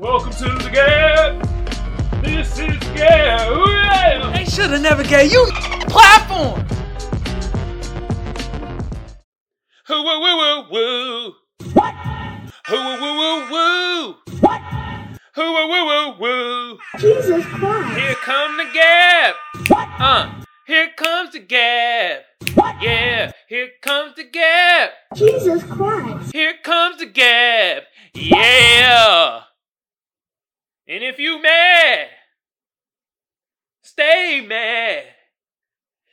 Welcome 0.00 0.32
to 0.32 0.44
the 0.64 0.70
Gab. 0.72 2.24
This 2.24 2.58
is 2.58 2.78
Gab. 2.96 3.52
Ooh, 3.52 3.70
yeah. 3.70 4.32
They 4.34 4.46
should 4.46 4.70
have 4.70 4.80
never 4.80 5.04
gave 5.04 5.30
you 5.30 5.46
platform. 5.88 6.64
Woo 9.90 10.02
woo 10.02 10.20
woo 10.20 10.36
woo 10.38 10.64
woo. 10.70 11.34
What? 11.74 11.94
Woo 12.70 12.82
woo 12.82 12.96
woo 12.98 13.14
woo 13.18 13.50
woo. 13.50 14.14
What? 14.40 14.62
Woo 15.36 15.52
woo 15.52 15.68
woo 15.68 15.84
woo 15.84 16.18
woo. 16.18 16.78
Jesus 16.98 17.44
Christ. 17.44 18.00
Here 18.00 18.14
come 18.14 18.56
the 18.56 18.70
Gab. 18.72 19.34
What? 19.68 19.88
Uh. 19.98 20.30
Here 20.66 20.88
comes 20.96 21.32
the 21.32 21.40
Gab. 21.40 22.22
What? 22.54 22.82
Yeah. 22.82 23.32
Here 23.50 23.68
comes 23.82 24.14
the 24.16 24.24
Gab. 24.24 24.92
Jesus 25.14 25.62
Christ. 25.64 26.32
Here 26.32 26.54
comes 26.64 26.96
the 26.96 27.06
Gab. 27.06 27.82
Yeah. 28.14 29.42
And 30.90 31.02
if 31.04 31.20
you 31.20 31.40
mad, 31.40 32.08
stay 33.80 34.44
mad. 34.44 35.04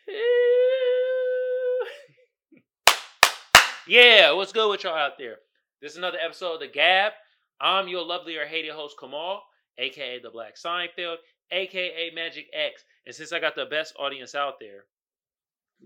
yeah, 3.87 4.31
what's 4.33 4.53
good 4.53 4.69
with 4.69 4.83
y'all 4.83 4.93
out 4.93 5.17
there? 5.17 5.37
This 5.81 5.93
is 5.93 5.97
another 5.97 6.19
episode 6.23 6.53
of 6.53 6.59
The 6.59 6.67
Gab. 6.67 7.13
I'm 7.59 7.87
your 7.87 8.05
lovely 8.05 8.37
or 8.37 8.45
hated 8.45 8.69
host, 8.69 8.97
Kamal, 8.99 9.41
aka 9.79 10.19
The 10.21 10.29
Black 10.29 10.57
Seinfeld, 10.57 11.15
aka 11.51 12.11
Magic 12.13 12.45
X. 12.53 12.83
And 13.07 13.15
since 13.15 13.33
I 13.33 13.39
got 13.39 13.55
the 13.55 13.65
best 13.65 13.95
audience 13.97 14.35
out 14.35 14.59
there, 14.59 14.83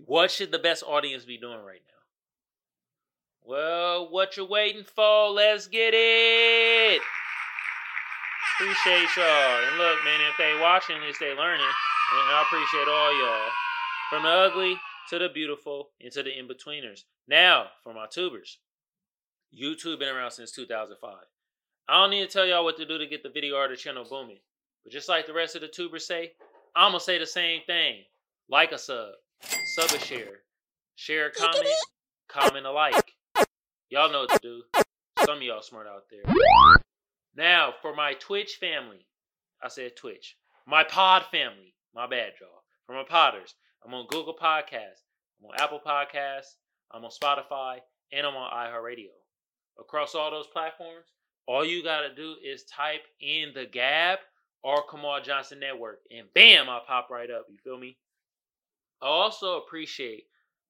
what 0.04 0.30
should 0.30 0.52
the 0.52 0.58
best 0.58 0.82
audience 0.86 1.24
be 1.24 1.38
doing 1.38 1.64
right 1.64 1.80
now? 1.88 1.94
Well, 3.42 4.10
what 4.10 4.36
you 4.36 4.44
waiting 4.44 4.84
for? 4.84 5.30
Let's 5.30 5.66
get 5.66 5.94
it. 5.94 7.00
Appreciate 8.54 9.08
y'all. 9.16 9.68
And 9.68 9.78
look, 9.78 10.04
man, 10.04 10.20
if 10.30 10.36
they 10.38 10.58
watching, 10.60 10.96
at 10.96 11.02
least 11.02 11.20
they 11.20 11.34
learning. 11.34 11.66
And 11.66 12.36
I 12.36 12.42
appreciate 12.46 12.88
all 12.88 13.18
y'all. 13.18 13.50
From 14.10 14.22
the 14.24 14.28
ugly 14.28 14.78
to 15.10 15.18
the 15.18 15.28
beautiful 15.28 15.90
and 16.00 16.12
to 16.12 16.22
the 16.22 16.38
in-betweeners. 16.38 17.04
Now, 17.26 17.66
for 17.82 17.94
my 17.94 18.06
tubers. 18.06 18.58
YouTube 19.56 19.98
been 19.98 20.14
around 20.14 20.30
since 20.30 20.52
2005. 20.52 21.14
I 21.88 22.00
don't 22.00 22.10
need 22.10 22.26
to 22.26 22.32
tell 22.32 22.46
y'all 22.46 22.64
what 22.64 22.76
to 22.76 22.86
do 22.86 22.98
to 22.98 23.06
get 23.06 23.22
the 23.22 23.30
video 23.30 23.56
or 23.56 23.68
the 23.68 23.76
channel 23.76 24.06
booming. 24.08 24.38
But 24.84 24.92
just 24.92 25.08
like 25.08 25.26
the 25.26 25.32
rest 25.32 25.54
of 25.56 25.62
the 25.62 25.68
tubers 25.68 26.06
say, 26.06 26.32
I'm 26.76 26.92
going 26.92 27.00
to 27.00 27.04
say 27.04 27.18
the 27.18 27.26
same 27.26 27.62
thing. 27.66 28.02
Like 28.48 28.72
a 28.72 28.78
sub. 28.78 29.12
Sub 29.74 29.90
a 29.90 29.98
share. 29.98 30.40
Share 30.94 31.26
a 31.26 31.30
comment. 31.32 31.66
Comment 32.28 32.66
a 32.66 32.70
like. 32.70 33.14
Y'all 33.90 34.10
know 34.10 34.26
what 34.28 34.30
to 34.30 34.38
do. 34.42 34.62
Some 35.24 35.38
of 35.38 35.42
y'all 35.42 35.62
smart 35.62 35.86
out 35.86 36.04
there. 36.10 36.22
Now, 37.34 37.72
for 37.80 37.94
my 37.94 38.14
Twitch 38.14 38.56
family, 38.60 39.06
I 39.62 39.68
said 39.68 39.96
Twitch. 39.96 40.36
My 40.66 40.84
pod 40.84 41.24
family, 41.30 41.74
my 41.94 42.06
bad, 42.06 42.32
y'all. 42.40 42.62
For 42.86 42.92
my 42.94 43.04
podders, 43.04 43.54
I'm 43.84 43.94
on 43.94 44.06
Google 44.08 44.36
Podcasts, 44.40 45.06
I'm 45.40 45.50
on 45.50 45.58
Apple 45.58 45.80
Podcasts, 45.84 46.56
I'm 46.90 47.04
on 47.04 47.10
Spotify, 47.10 47.78
and 48.12 48.26
I'm 48.26 48.34
on 48.34 48.50
iHeartRadio. 48.52 49.08
Across 49.80 50.14
all 50.14 50.30
those 50.30 50.46
platforms, 50.46 51.06
all 51.46 51.64
you 51.64 51.82
gotta 51.82 52.14
do 52.14 52.36
is 52.44 52.64
type 52.64 53.02
in 53.20 53.52
the 53.54 53.64
Gab 53.64 54.18
or 54.62 54.84
Kamal 54.88 55.22
Johnson 55.22 55.58
Network, 55.58 56.00
and 56.10 56.26
bam, 56.34 56.68
I'll 56.68 56.84
pop 56.84 57.08
right 57.10 57.30
up. 57.30 57.46
You 57.50 57.56
feel 57.64 57.78
me? 57.78 57.96
I 59.00 59.06
also 59.06 59.58
appreciate 59.58 60.24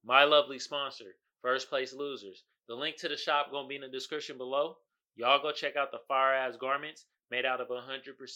my 0.04 0.24
lovely 0.24 0.58
sponsor, 0.58 1.16
First 1.42 1.68
Place 1.68 1.92
Losers. 1.92 2.44
The 2.68 2.74
link 2.74 2.96
to 2.98 3.08
the 3.08 3.16
shop 3.16 3.50
gonna 3.50 3.68
be 3.68 3.74
in 3.74 3.82
the 3.82 3.88
description 3.88 4.38
below. 4.38 4.76
Y'all 5.16 5.42
go 5.42 5.52
check 5.52 5.76
out 5.76 5.90
the 5.90 5.98
fire 6.08 6.34
ass 6.34 6.56
garments 6.58 7.06
made 7.30 7.44
out 7.44 7.60
of 7.60 7.68
100% 7.68 7.78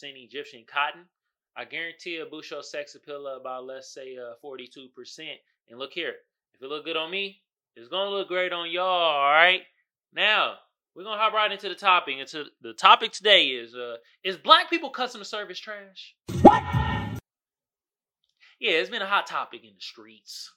Egyptian 0.03 0.65
cotton. 0.67 1.03
I 1.57 1.65
guarantee 1.65 2.19
a 2.19 2.27
your 2.51 2.63
sex 2.63 2.95
appeal 2.95 3.27
about 3.29 3.65
let's 3.65 3.93
say 3.93 4.17
uh, 4.17 4.35
42%. 4.45 4.91
And 5.69 5.79
look 5.79 5.93
here, 5.93 6.15
if 6.55 6.63
it 6.63 6.69
look 6.69 6.85
good 6.85 6.97
on 6.97 7.11
me, 7.11 7.41
it's 7.77 7.89
gonna 7.89 8.11
look 8.11 8.29
great 8.29 8.53
on 8.53 8.71
y'all. 8.71 8.85
All 8.85 9.31
right. 9.31 9.63
Now 10.15 10.55
we're 10.95 11.05
gonna 11.05 11.21
hop 11.21 11.33
right 11.33 11.51
into 11.51 11.69
the 11.69 11.75
topic. 11.75 12.17
Into 12.19 12.45
the 12.63 12.73
topic 12.73 13.13
today 13.13 13.47
is 13.49 13.75
uh 13.75 13.97
is 14.23 14.37
black 14.37 14.71
people 14.71 14.91
customer 14.91 15.25
service 15.25 15.59
trash? 15.59 16.15
What? 16.43 16.63
Yeah, 18.59 18.73
it's 18.73 18.91
been 18.91 19.03
a 19.03 19.07
hot 19.07 19.27
topic 19.27 19.65
in 19.65 19.75
the 19.75 19.81
streets, 19.81 20.53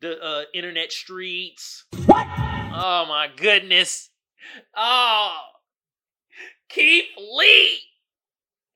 the 0.00 0.22
uh, 0.22 0.42
internet 0.52 0.92
streets. 0.92 1.84
What? 2.04 2.26
Oh 2.28 3.06
my 3.08 3.28
goodness. 3.34 4.10
Oh, 4.76 5.38
Keith 6.68 7.06
Lee. 7.16 7.80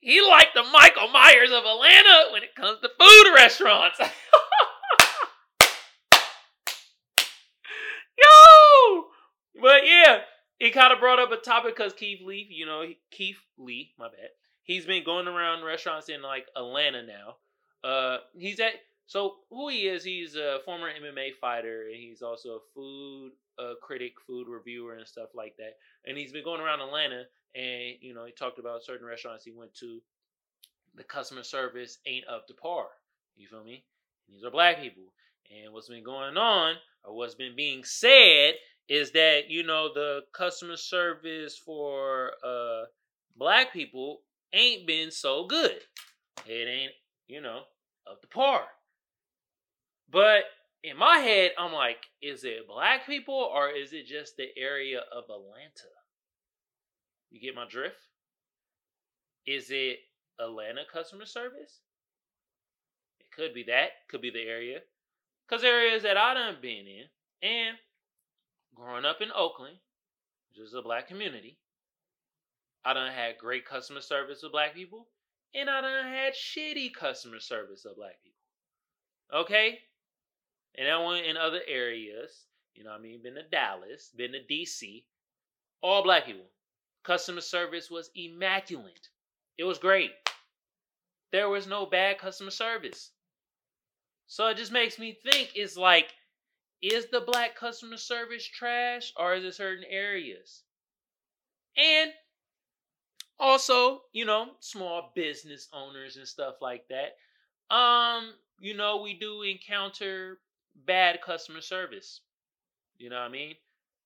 He 0.00 0.22
like 0.22 0.54
the 0.54 0.62
Michael 0.62 1.08
Myers 1.08 1.50
of 1.50 1.64
Atlanta 1.64 2.30
when 2.32 2.42
it 2.42 2.54
comes 2.54 2.80
to 2.80 2.88
food 2.88 3.34
restaurants. 3.34 3.98
Yo! 8.18 9.04
But 9.60 9.86
yeah, 9.86 10.20
it 10.58 10.70
kind 10.70 10.92
of 10.92 11.00
brought 11.00 11.18
up 11.18 11.32
a 11.32 11.36
topic 11.36 11.76
because 11.76 11.92
Keith 11.92 12.20
Lee, 12.24 12.46
you 12.50 12.64
know, 12.64 12.84
Keith 13.10 13.40
Lee, 13.58 13.92
my 13.98 14.06
bad. 14.06 14.30
He's 14.62 14.86
been 14.86 15.04
going 15.04 15.28
around 15.28 15.64
restaurants 15.64 16.08
in 16.08 16.22
like 16.22 16.46
Atlanta 16.56 17.02
now. 17.02 17.36
Uh, 17.82 18.18
he's 18.38 18.60
at 18.60 18.74
so 19.10 19.38
who 19.50 19.68
he 19.70 19.88
is? 19.88 20.04
He's 20.04 20.36
a 20.36 20.58
former 20.64 20.86
MMA 20.86 21.30
fighter, 21.40 21.86
and 21.88 21.96
he's 21.96 22.22
also 22.22 22.50
a 22.50 22.60
food 22.72 23.32
critic, 23.82 24.12
food 24.24 24.46
reviewer, 24.46 24.94
and 24.94 25.04
stuff 25.04 25.30
like 25.34 25.56
that. 25.56 25.78
And 26.06 26.16
he's 26.16 26.30
been 26.30 26.44
going 26.44 26.60
around 26.60 26.80
Atlanta, 26.80 27.24
and 27.56 27.96
you 28.00 28.14
know, 28.14 28.24
he 28.24 28.30
talked 28.30 28.60
about 28.60 28.84
certain 28.84 29.04
restaurants 29.04 29.44
he 29.44 29.50
went 29.50 29.74
to. 29.80 29.98
The 30.94 31.02
customer 31.02 31.42
service 31.42 31.98
ain't 32.06 32.28
up 32.28 32.46
to 32.46 32.54
par. 32.54 32.86
You 33.36 33.48
feel 33.48 33.64
me? 33.64 33.82
These 34.28 34.44
are 34.44 34.50
black 34.52 34.80
people, 34.80 35.12
and 35.50 35.72
what's 35.72 35.88
been 35.88 36.04
going 36.04 36.36
on, 36.36 36.76
or 37.02 37.16
what's 37.16 37.34
been 37.34 37.56
being 37.56 37.82
said, 37.82 38.54
is 38.88 39.10
that 39.10 39.50
you 39.50 39.64
know 39.64 39.92
the 39.92 40.20
customer 40.32 40.76
service 40.76 41.58
for 41.58 42.30
uh 42.44 42.84
black 43.36 43.72
people 43.72 44.20
ain't 44.52 44.86
been 44.86 45.10
so 45.10 45.48
good. 45.48 45.80
It 46.46 46.68
ain't, 46.68 46.92
you 47.26 47.40
know, 47.40 47.62
up 48.08 48.20
to 48.20 48.28
par. 48.28 48.68
But 50.10 50.44
in 50.82 50.96
my 50.96 51.18
head, 51.18 51.52
I'm 51.58 51.72
like, 51.72 51.98
is 52.22 52.44
it 52.44 52.66
black 52.66 53.06
people 53.06 53.34
or 53.34 53.68
is 53.70 53.92
it 53.92 54.06
just 54.06 54.36
the 54.36 54.48
area 54.56 55.00
of 55.12 55.24
Atlanta? 55.24 55.92
You 57.30 57.40
get 57.40 57.54
my 57.54 57.66
drift? 57.68 58.00
Is 59.46 59.70
it 59.70 59.98
Atlanta 60.38 60.82
customer 60.92 61.26
service? 61.26 61.80
It 63.20 63.30
could 63.34 63.54
be 63.54 63.64
that, 63.64 63.90
could 64.08 64.20
be 64.20 64.30
the 64.30 64.42
area. 64.42 64.80
Because 65.48 65.64
areas 65.64 66.02
that 66.02 66.16
I 66.16 66.34
done 66.34 66.56
been 66.60 66.86
in, 66.86 67.04
and 67.42 67.76
growing 68.74 69.04
up 69.04 69.20
in 69.20 69.30
Oakland, 69.34 69.76
which 70.48 70.66
is 70.66 70.74
a 70.74 70.82
black 70.82 71.08
community, 71.08 71.58
I 72.84 72.94
done 72.94 73.12
had 73.12 73.38
great 73.38 73.66
customer 73.66 74.00
service 74.00 74.42
with 74.42 74.52
black 74.52 74.74
people, 74.74 75.08
and 75.54 75.68
I 75.68 75.80
done 75.80 76.06
had 76.06 76.34
shitty 76.34 76.94
customer 76.94 77.40
service 77.40 77.84
of 77.84 77.96
black 77.96 78.16
people. 78.22 79.40
Okay? 79.42 79.78
And 80.76 80.88
I 80.88 81.04
went 81.04 81.26
in 81.26 81.36
other 81.36 81.60
areas, 81.66 82.46
you 82.74 82.84
know 82.84 82.92
I 82.92 82.98
mean? 82.98 83.22
Been 83.22 83.34
to 83.34 83.42
Dallas, 83.42 84.10
been 84.16 84.32
to 84.32 84.40
DC, 84.40 85.04
all 85.82 86.02
black 86.02 86.26
people. 86.26 86.46
Customer 87.02 87.40
service 87.40 87.90
was 87.90 88.10
immaculate. 88.14 89.08
It 89.58 89.64
was 89.64 89.78
great. 89.78 90.12
There 91.32 91.48
was 91.48 91.66
no 91.66 91.86
bad 91.86 92.18
customer 92.18 92.50
service. 92.50 93.10
So 94.26 94.46
it 94.48 94.56
just 94.56 94.72
makes 94.72 94.98
me 94.98 95.18
think 95.24 95.52
it's 95.54 95.76
like, 95.76 96.12
is 96.82 97.06
the 97.06 97.20
black 97.20 97.56
customer 97.56 97.96
service 97.96 98.46
trash 98.46 99.12
or 99.16 99.34
is 99.34 99.44
it 99.44 99.54
certain 99.54 99.84
areas? 99.88 100.62
And 101.76 102.10
also, 103.38 104.02
you 104.12 104.24
know, 104.24 104.50
small 104.60 105.12
business 105.14 105.68
owners 105.72 106.16
and 106.16 106.28
stuff 106.28 106.56
like 106.60 106.84
that. 106.88 107.74
Um, 107.74 108.34
you 108.60 108.76
know, 108.76 109.02
we 109.02 109.14
do 109.14 109.42
encounter 109.42 110.38
bad 110.86 111.20
customer 111.22 111.60
service. 111.60 112.20
You 112.98 113.10
know 113.10 113.16
what 113.16 113.28
I 113.28 113.28
mean? 113.28 113.54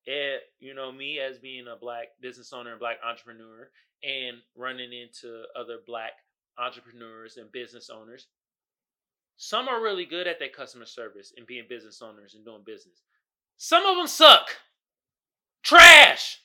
It, 0.06 0.42
you 0.60 0.74
know, 0.74 0.92
me 0.92 1.18
as 1.18 1.38
being 1.38 1.66
a 1.66 1.76
black 1.76 2.08
business 2.20 2.52
owner 2.52 2.70
and 2.70 2.80
black 2.80 2.98
entrepreneur 3.04 3.70
and 4.02 4.38
running 4.56 4.92
into 4.92 5.44
other 5.58 5.78
black 5.86 6.12
entrepreneurs 6.58 7.36
and 7.36 7.50
business 7.50 7.90
owners. 7.90 8.26
Some 9.36 9.68
are 9.68 9.82
really 9.82 10.04
good 10.04 10.26
at 10.26 10.38
their 10.38 10.48
customer 10.48 10.86
service 10.86 11.32
and 11.36 11.46
being 11.46 11.64
business 11.68 12.00
owners 12.02 12.34
and 12.34 12.44
doing 12.44 12.62
business. 12.64 13.02
Some 13.56 13.86
of 13.86 13.96
them 13.96 14.06
suck. 14.06 14.48
Trash. 15.62 16.40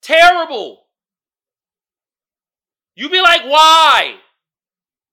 Terrible. 0.00 0.86
You 2.94 3.10
be 3.10 3.20
like, 3.20 3.42
why? 3.44 4.16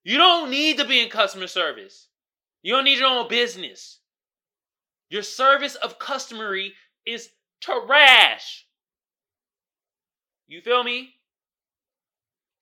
You 0.03 0.17
don't 0.17 0.49
need 0.49 0.77
to 0.77 0.85
be 0.85 1.01
in 1.01 1.09
customer 1.09 1.47
service. 1.47 2.07
You 2.63 2.73
don't 2.73 2.85
need 2.85 2.99
your 2.99 3.09
own 3.09 3.27
business. 3.27 3.99
Your 5.09 5.21
service 5.21 5.75
of 5.75 5.99
customery 5.99 6.69
is 7.05 7.29
trash. 7.61 8.65
You 10.47 10.61
feel 10.61 10.83
me? 10.83 11.13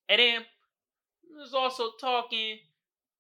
And 0.10 0.20
then 0.20 0.42
I 0.42 1.40
was 1.40 1.54
also 1.54 1.92
talking, 2.00 2.58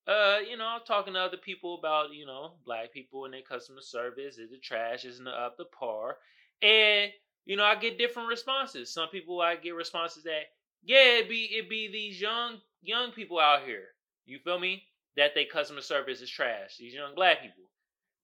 uh, 0.07 0.39
you 0.50 0.57
know, 0.57 0.78
talking 0.86 1.13
to 1.13 1.19
other 1.19 1.38
people 1.38 1.78
about, 1.78 2.13
you 2.13 2.25
know, 2.25 2.54
black 2.66 2.92
people 2.92 3.25
and 3.25 3.33
their 3.33 3.42
customer 3.42 3.81
service. 3.81 4.38
Is 4.38 4.51
it 4.51 4.62
trash? 4.62 5.06
Isn't 5.06 5.28
it 5.28 5.33
up 5.33 5.57
to 5.57 5.66
par? 5.66 6.18
And 6.62 7.12
you 7.45 7.56
know, 7.57 7.63
I 7.63 7.75
get 7.75 7.98
different 7.98 8.30
responses. 8.30 8.94
Some 8.94 9.10
people 9.10 9.42
I 9.42 9.56
get 9.56 9.75
responses 9.75 10.24
that, 10.24 10.44
yeah, 10.83 11.19
it 11.19 11.30
be 11.30 11.45
it 11.45 11.69
be 11.69 11.89
these 11.92 12.19
young 12.19 12.60
young 12.81 13.12
people 13.12 13.39
out 13.39 13.63
here. 13.66 13.88
You 14.25 14.39
feel 14.39 14.60
me? 14.60 14.83
That 15.17 15.31
they 15.35 15.45
customer 15.45 15.81
service 15.81 16.21
is 16.21 16.29
trash. 16.29 16.77
These 16.79 16.93
young 16.93 17.15
black 17.15 17.41
people. 17.41 17.63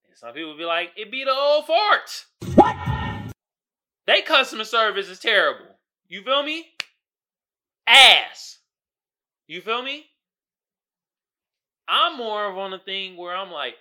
And 0.07 0.17
some 0.17 0.33
people 0.33 0.57
be 0.57 0.63
like, 0.63 0.91
it 0.95 1.11
be 1.11 1.23
the 1.23 1.33
old 1.33 1.65
farts. 1.65 2.25
What? 2.55 2.75
They 4.05 4.21
customer 4.21 4.63
service 4.63 5.09
is 5.09 5.19
terrible. 5.19 5.77
You 6.07 6.23
feel 6.23 6.43
me? 6.43 6.65
Ass. 7.85 8.59
You 9.47 9.61
feel 9.61 9.83
me? 9.83 10.05
I'm 11.89 12.17
more 12.17 12.49
of 12.49 12.57
on 12.57 12.73
a 12.73 12.79
thing 12.79 13.17
where 13.17 13.35
I'm 13.35 13.51
like, 13.51 13.75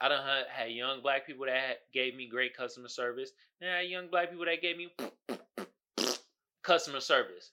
I 0.00 0.08
done 0.08 0.24
had, 0.52 0.70
young 0.70 1.02
black 1.02 1.26
people 1.26 1.46
that 1.46 1.78
gave 1.92 2.14
me 2.14 2.28
great 2.28 2.56
customer 2.56 2.88
service. 2.88 3.30
And 3.60 3.70
I 3.70 3.76
had 3.78 3.88
young 3.88 4.08
black 4.08 4.30
people 4.30 4.44
that 4.44 4.60
gave 4.60 4.76
me 4.76 4.92
customer 6.62 7.00
service. 7.00 7.50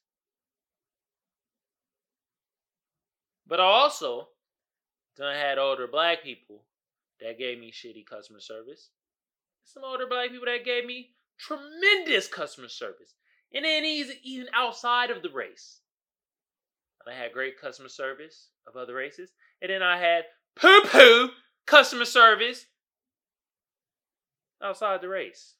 But 3.47 3.59
I 3.59 3.63
also 3.63 4.29
done 5.17 5.35
had 5.35 5.57
older 5.57 5.87
black 5.87 6.23
people 6.23 6.63
that 7.19 7.37
gave 7.37 7.59
me 7.59 7.71
shitty 7.71 8.05
customer 8.05 8.39
service. 8.39 8.89
Some 9.63 9.83
older 9.83 10.07
black 10.07 10.29
people 10.29 10.45
that 10.45 10.65
gave 10.65 10.85
me 10.85 11.11
tremendous 11.37 12.27
customer 12.27 12.67
service. 12.67 13.15
And 13.53 13.65
then 13.65 13.83
even 13.85 14.47
outside 14.53 15.11
of 15.11 15.21
the 15.21 15.29
race. 15.29 15.79
And 17.05 17.13
I 17.13 17.17
had 17.17 17.33
great 17.33 17.59
customer 17.59 17.89
service 17.89 18.49
of 18.67 18.75
other 18.75 18.95
races. 18.95 19.31
And 19.61 19.69
then 19.69 19.83
I 19.83 19.99
had 19.99 20.23
poo 20.55 20.81
poo 20.85 21.29
customer 21.65 22.05
service 22.05 22.65
outside 24.61 25.01
the 25.01 25.09
race. 25.09 25.55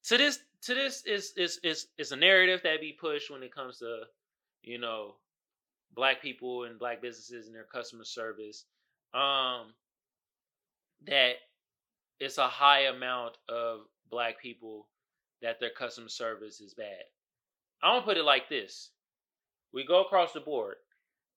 So 0.00 0.16
this 0.16 0.40
to 0.62 0.74
this 0.74 1.04
is 1.06 1.32
is 1.36 1.60
is 1.62 1.86
is 1.98 2.12
a 2.12 2.16
narrative 2.16 2.60
that 2.64 2.80
be 2.80 2.96
pushed 2.98 3.30
when 3.30 3.42
it 3.42 3.54
comes 3.54 3.78
to, 3.78 4.02
you 4.62 4.78
know, 4.78 5.14
black 5.94 6.22
people 6.22 6.64
and 6.64 6.78
black 6.78 7.02
businesses 7.02 7.46
and 7.46 7.54
their 7.54 7.64
customer 7.64 8.04
service. 8.04 8.64
Um 9.14 9.74
that 11.06 11.34
it's 12.20 12.38
a 12.38 12.48
high 12.48 12.86
amount 12.86 13.36
of 13.48 13.80
black 14.10 14.40
people 14.40 14.88
that 15.42 15.58
their 15.58 15.70
customer 15.70 16.08
service 16.08 16.60
is 16.60 16.74
bad. 16.74 17.02
I'm 17.82 17.96
gonna 17.96 18.06
put 18.06 18.16
it 18.16 18.24
like 18.24 18.48
this. 18.48 18.90
We 19.72 19.84
go 19.84 20.02
across 20.02 20.32
the 20.32 20.40
board. 20.40 20.76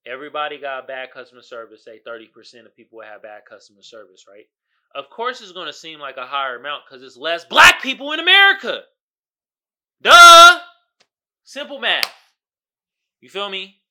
Everybody 0.06 0.60
got 0.60 0.88
bad 0.88 1.12
customer 1.12 1.42
service. 1.42 1.84
Say 1.84 2.00
30% 2.06 2.66
of 2.66 2.76
people 2.76 3.02
have 3.02 3.24
bad 3.24 3.42
customer 3.50 3.82
service, 3.82 4.26
right? 4.30 4.46
Of 4.94 5.10
course, 5.10 5.42
it's 5.42 5.52
to 5.52 5.74
seem 5.74 6.00
like 6.00 6.18
a 6.18 6.26
higher 6.28 6.58
amount 6.58 6.84
because 6.88 7.04
it's 7.04 7.18
less 7.18 7.44
black 7.44 7.82
people 7.82 8.12
in 8.12 8.20
America. 8.20 8.84
Duh! 10.02 10.60
Simple 11.44 11.80
math. 11.80 12.14
You 13.20 13.30
feel 13.30 13.50
me? 13.50 13.82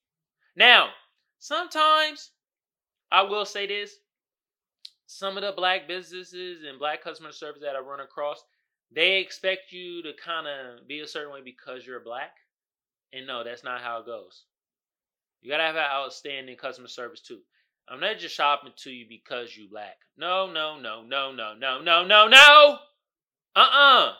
Now, 0.57 0.91
sometimes 1.39 2.31
I 3.11 3.23
will 3.23 3.45
say 3.45 3.67
this 3.67 3.97
some 5.07 5.37
of 5.37 5.43
the 5.43 5.53
black 5.53 5.87
businesses 5.87 6.65
and 6.69 6.79
black 6.79 7.03
customer 7.03 7.33
service 7.33 7.63
that 7.63 7.77
I 7.77 7.81
run 7.81 8.01
across, 8.01 8.43
they 8.91 9.19
expect 9.19 9.71
you 9.71 10.03
to 10.03 10.13
kind 10.15 10.47
of 10.47 10.89
be 10.89 11.01
a 11.01 11.07
certain 11.07 11.33
way 11.33 11.41
because 11.45 11.87
you're 11.87 12.01
black. 12.01 12.37
And 13.13 13.27
no, 13.27 13.45
that's 13.45 13.65
not 13.65 13.81
how 13.81 14.01
it 14.01 14.07
goes. 14.07 14.45
You 15.41 15.51
gotta 15.51 15.65
have 15.65 15.77
outstanding 15.77 16.57
customer 16.57 16.89
service 16.89 17.21
too. 17.21 17.41
I'm 17.89 18.01
not 18.01 18.19
just 18.19 18.35
shopping 18.35 18.73
to 18.77 18.91
you 18.91 19.07
because 19.09 19.57
you 19.57 19.69
black. 19.69 19.99
No, 20.17 20.51
no, 20.51 20.81
no, 20.81 21.03
no, 21.03 21.33
no, 21.33 21.55
no, 21.55 21.81
no, 21.83 22.05
no, 22.05 22.29
no. 22.29 22.79
Uh-uh. 23.55 24.13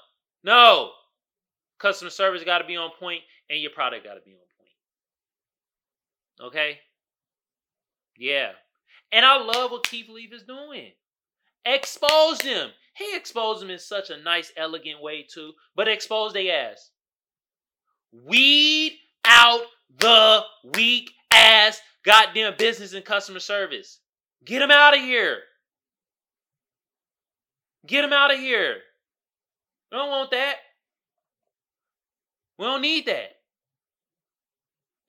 No. 0.45 0.91
Customer 1.79 2.11
service 2.11 2.45
gotta 2.45 2.67
be 2.67 2.77
on 2.77 2.91
point 2.99 3.23
and 3.49 3.61
your 3.61 3.71
product 3.71 4.05
gotta 4.05 4.21
be 4.21 4.33
on 4.33 4.37
point. 4.37 4.54
Okay? 6.41 6.79
Yeah. 8.17 8.51
And 9.13 9.25
I 9.25 9.39
love 9.39 9.71
what 9.71 9.87
Keith 9.87 10.09
Lee 10.09 10.29
is 10.33 10.43
doing. 10.43 10.93
Expose 11.65 12.39
them. 12.39 12.71
He 12.97 13.17
exposed 13.17 13.63
them 13.63 13.71
in 13.71 13.79
such 13.79 14.11
a 14.11 14.23
nice, 14.23 14.53
elegant 14.57 15.03
way 15.03 15.27
too. 15.29 15.53
But 15.75 15.89
expose 15.89 16.33
their 16.33 16.71
ass. 16.71 16.91
Weed 18.13 18.99
out 19.25 19.63
the 19.99 20.43
weak 20.77 21.11
ass 21.33 21.81
goddamn 22.05 22.55
business 22.59 22.93
and 22.93 23.05
customer 23.05 23.41
service. 23.41 24.01
Get 24.45 24.61
them 24.61 24.71
out 24.71 24.97
of 24.97 25.01
here. 25.01 25.39
Get 27.87 28.03
them 28.03 28.13
out 28.13 28.33
of 28.33 28.39
here. 28.39 28.77
We 29.91 29.99
don't 29.99 30.11
want 30.11 30.31
that. 30.31 30.57
We 32.59 32.67
don't 32.67 32.83
need 32.83 33.07
that. 33.07 33.34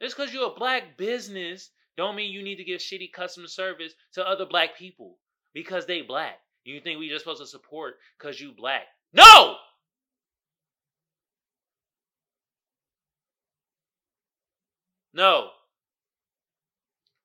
Just 0.01 0.15
because 0.15 0.33
you're 0.33 0.51
a 0.51 0.59
black 0.59 0.97
business 0.97 1.71
don't 1.97 2.15
mean 2.15 2.31
you 2.31 2.43
need 2.43 2.57
to 2.57 2.63
give 2.63 2.81
shitty 2.81 3.11
customer 3.13 3.47
service 3.47 3.93
to 4.13 4.27
other 4.27 4.45
black 4.45 4.77
people 4.77 5.17
because 5.53 5.85
they 5.85 6.01
black. 6.01 6.39
You 6.65 6.81
think 6.81 6.99
we 6.99 7.09
just 7.09 7.23
supposed 7.23 7.41
to 7.41 7.47
support 7.47 7.95
because 8.17 8.41
you 8.41 8.51
black. 8.51 8.83
No! 9.13 9.55
No. 15.13 15.51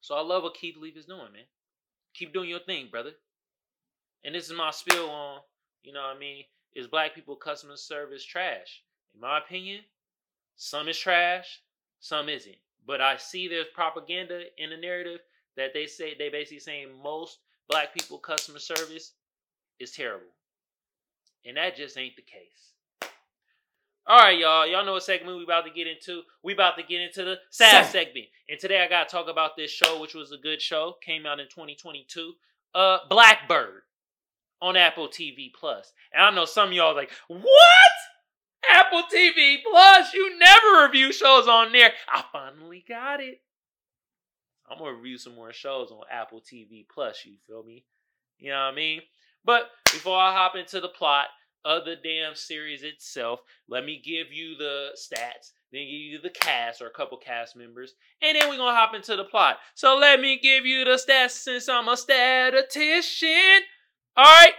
So 0.00 0.14
I 0.14 0.20
love 0.20 0.44
what 0.44 0.54
Keith 0.54 0.76
Lee 0.76 0.90
is 0.90 1.06
doing, 1.06 1.32
man. 1.32 1.42
Keep 2.14 2.32
doing 2.32 2.48
your 2.48 2.60
thing, 2.60 2.88
brother. 2.90 3.12
And 4.24 4.34
this 4.34 4.46
is 4.46 4.56
my 4.56 4.70
spill 4.70 5.10
on, 5.10 5.40
you 5.82 5.92
know 5.92 6.02
what 6.02 6.16
I 6.16 6.18
mean, 6.18 6.44
is 6.74 6.86
black 6.86 7.14
people 7.14 7.34
customer 7.34 7.76
service 7.76 8.24
trash? 8.24 8.82
In 9.14 9.20
my 9.20 9.38
opinion, 9.38 9.80
some 10.56 10.88
is 10.88 10.98
trash, 10.98 11.60
some 12.00 12.28
isn't. 12.28 12.56
But 12.86 13.00
I 13.00 13.16
see 13.16 13.46
there's 13.46 13.66
propaganda 13.74 14.42
in 14.58 14.70
the 14.70 14.76
narrative 14.76 15.20
that 15.56 15.72
they 15.74 15.86
say 15.86 16.14
they 16.18 16.28
basically 16.28 16.58
saying 16.58 16.88
most 17.02 17.38
black 17.68 17.94
people 17.94 18.18
customer 18.18 18.58
service 18.58 19.12
is 19.78 19.92
terrible. 19.92 20.26
And 21.46 21.56
that 21.56 21.76
just 21.76 21.96
ain't 21.96 22.16
the 22.16 22.22
case. 22.22 23.12
All 24.06 24.18
right, 24.18 24.38
y'all. 24.38 24.66
Y'all 24.66 24.84
know 24.84 24.94
what 24.94 25.04
segment 25.04 25.38
we 25.38 25.44
about 25.44 25.64
to 25.66 25.70
get 25.70 25.86
into. 25.86 26.22
We 26.42 26.54
about 26.54 26.76
to 26.76 26.82
get 26.82 27.00
into 27.00 27.24
the 27.24 27.36
sad 27.50 27.86
segment. 27.86 28.26
And 28.48 28.58
today 28.58 28.82
I 28.82 28.88
got 28.88 29.08
to 29.08 29.14
talk 29.14 29.28
about 29.28 29.56
this 29.56 29.70
show, 29.70 30.00
which 30.00 30.14
was 30.14 30.32
a 30.32 30.38
good 30.38 30.60
show. 30.60 30.96
Came 31.04 31.26
out 31.26 31.38
in 31.38 31.46
2022. 31.46 32.32
Uh, 32.74 32.98
Blackbird 33.08 33.82
on 34.60 34.76
Apple 34.76 35.08
TV 35.08 35.52
Plus. 35.52 35.92
And 36.12 36.24
I 36.24 36.30
know 36.30 36.44
some 36.44 36.68
of 36.68 36.74
y'all 36.74 36.94
like, 36.94 37.10
what? 37.28 37.44
Apple 38.68 39.02
TV 39.14 39.58
Plus? 39.68 40.12
You 40.14 40.38
never 40.38 40.86
review 40.86 41.12
shows 41.12 41.46
on 41.48 41.72
there. 41.72 41.92
I 42.08 42.24
finally 42.32 42.84
got 42.86 43.20
it. 43.20 43.40
I'm 44.70 44.78
gonna 44.78 44.94
review 44.94 45.18
some 45.18 45.34
more 45.34 45.52
shows 45.52 45.90
on 45.90 46.02
Apple 46.10 46.40
TV 46.40 46.86
Plus. 46.92 47.24
You 47.24 47.36
feel 47.46 47.62
me? 47.62 47.84
You 48.38 48.50
know 48.50 48.66
what 48.66 48.72
I 48.72 48.74
mean? 48.74 49.00
But 49.44 49.70
before 49.92 50.18
I 50.18 50.32
hop 50.32 50.54
into 50.56 50.80
the 50.80 50.88
plot, 50.88 51.28
of 51.64 51.84
the 51.84 51.96
damn 51.96 52.34
series 52.34 52.82
itself. 52.82 53.40
Let 53.68 53.84
me 53.84 54.00
give 54.02 54.32
you 54.32 54.56
the 54.56 54.90
stats, 54.96 55.52
then 55.72 55.82
give 55.82 55.90
you 55.90 56.20
the 56.20 56.30
cast 56.30 56.80
or 56.80 56.86
a 56.86 56.92
couple 56.92 57.18
cast 57.18 57.56
members, 57.56 57.94
and 58.22 58.36
then 58.36 58.48
we're 58.48 58.56
gonna 58.56 58.76
hop 58.76 58.94
into 58.94 59.16
the 59.16 59.24
plot. 59.24 59.58
So 59.74 59.96
let 59.96 60.20
me 60.20 60.38
give 60.38 60.64
you 60.66 60.84
the 60.84 60.92
stats 60.92 61.30
since 61.30 61.68
I'm 61.68 61.88
a 61.88 61.96
statistician. 61.96 63.62
Alright. 64.16 64.54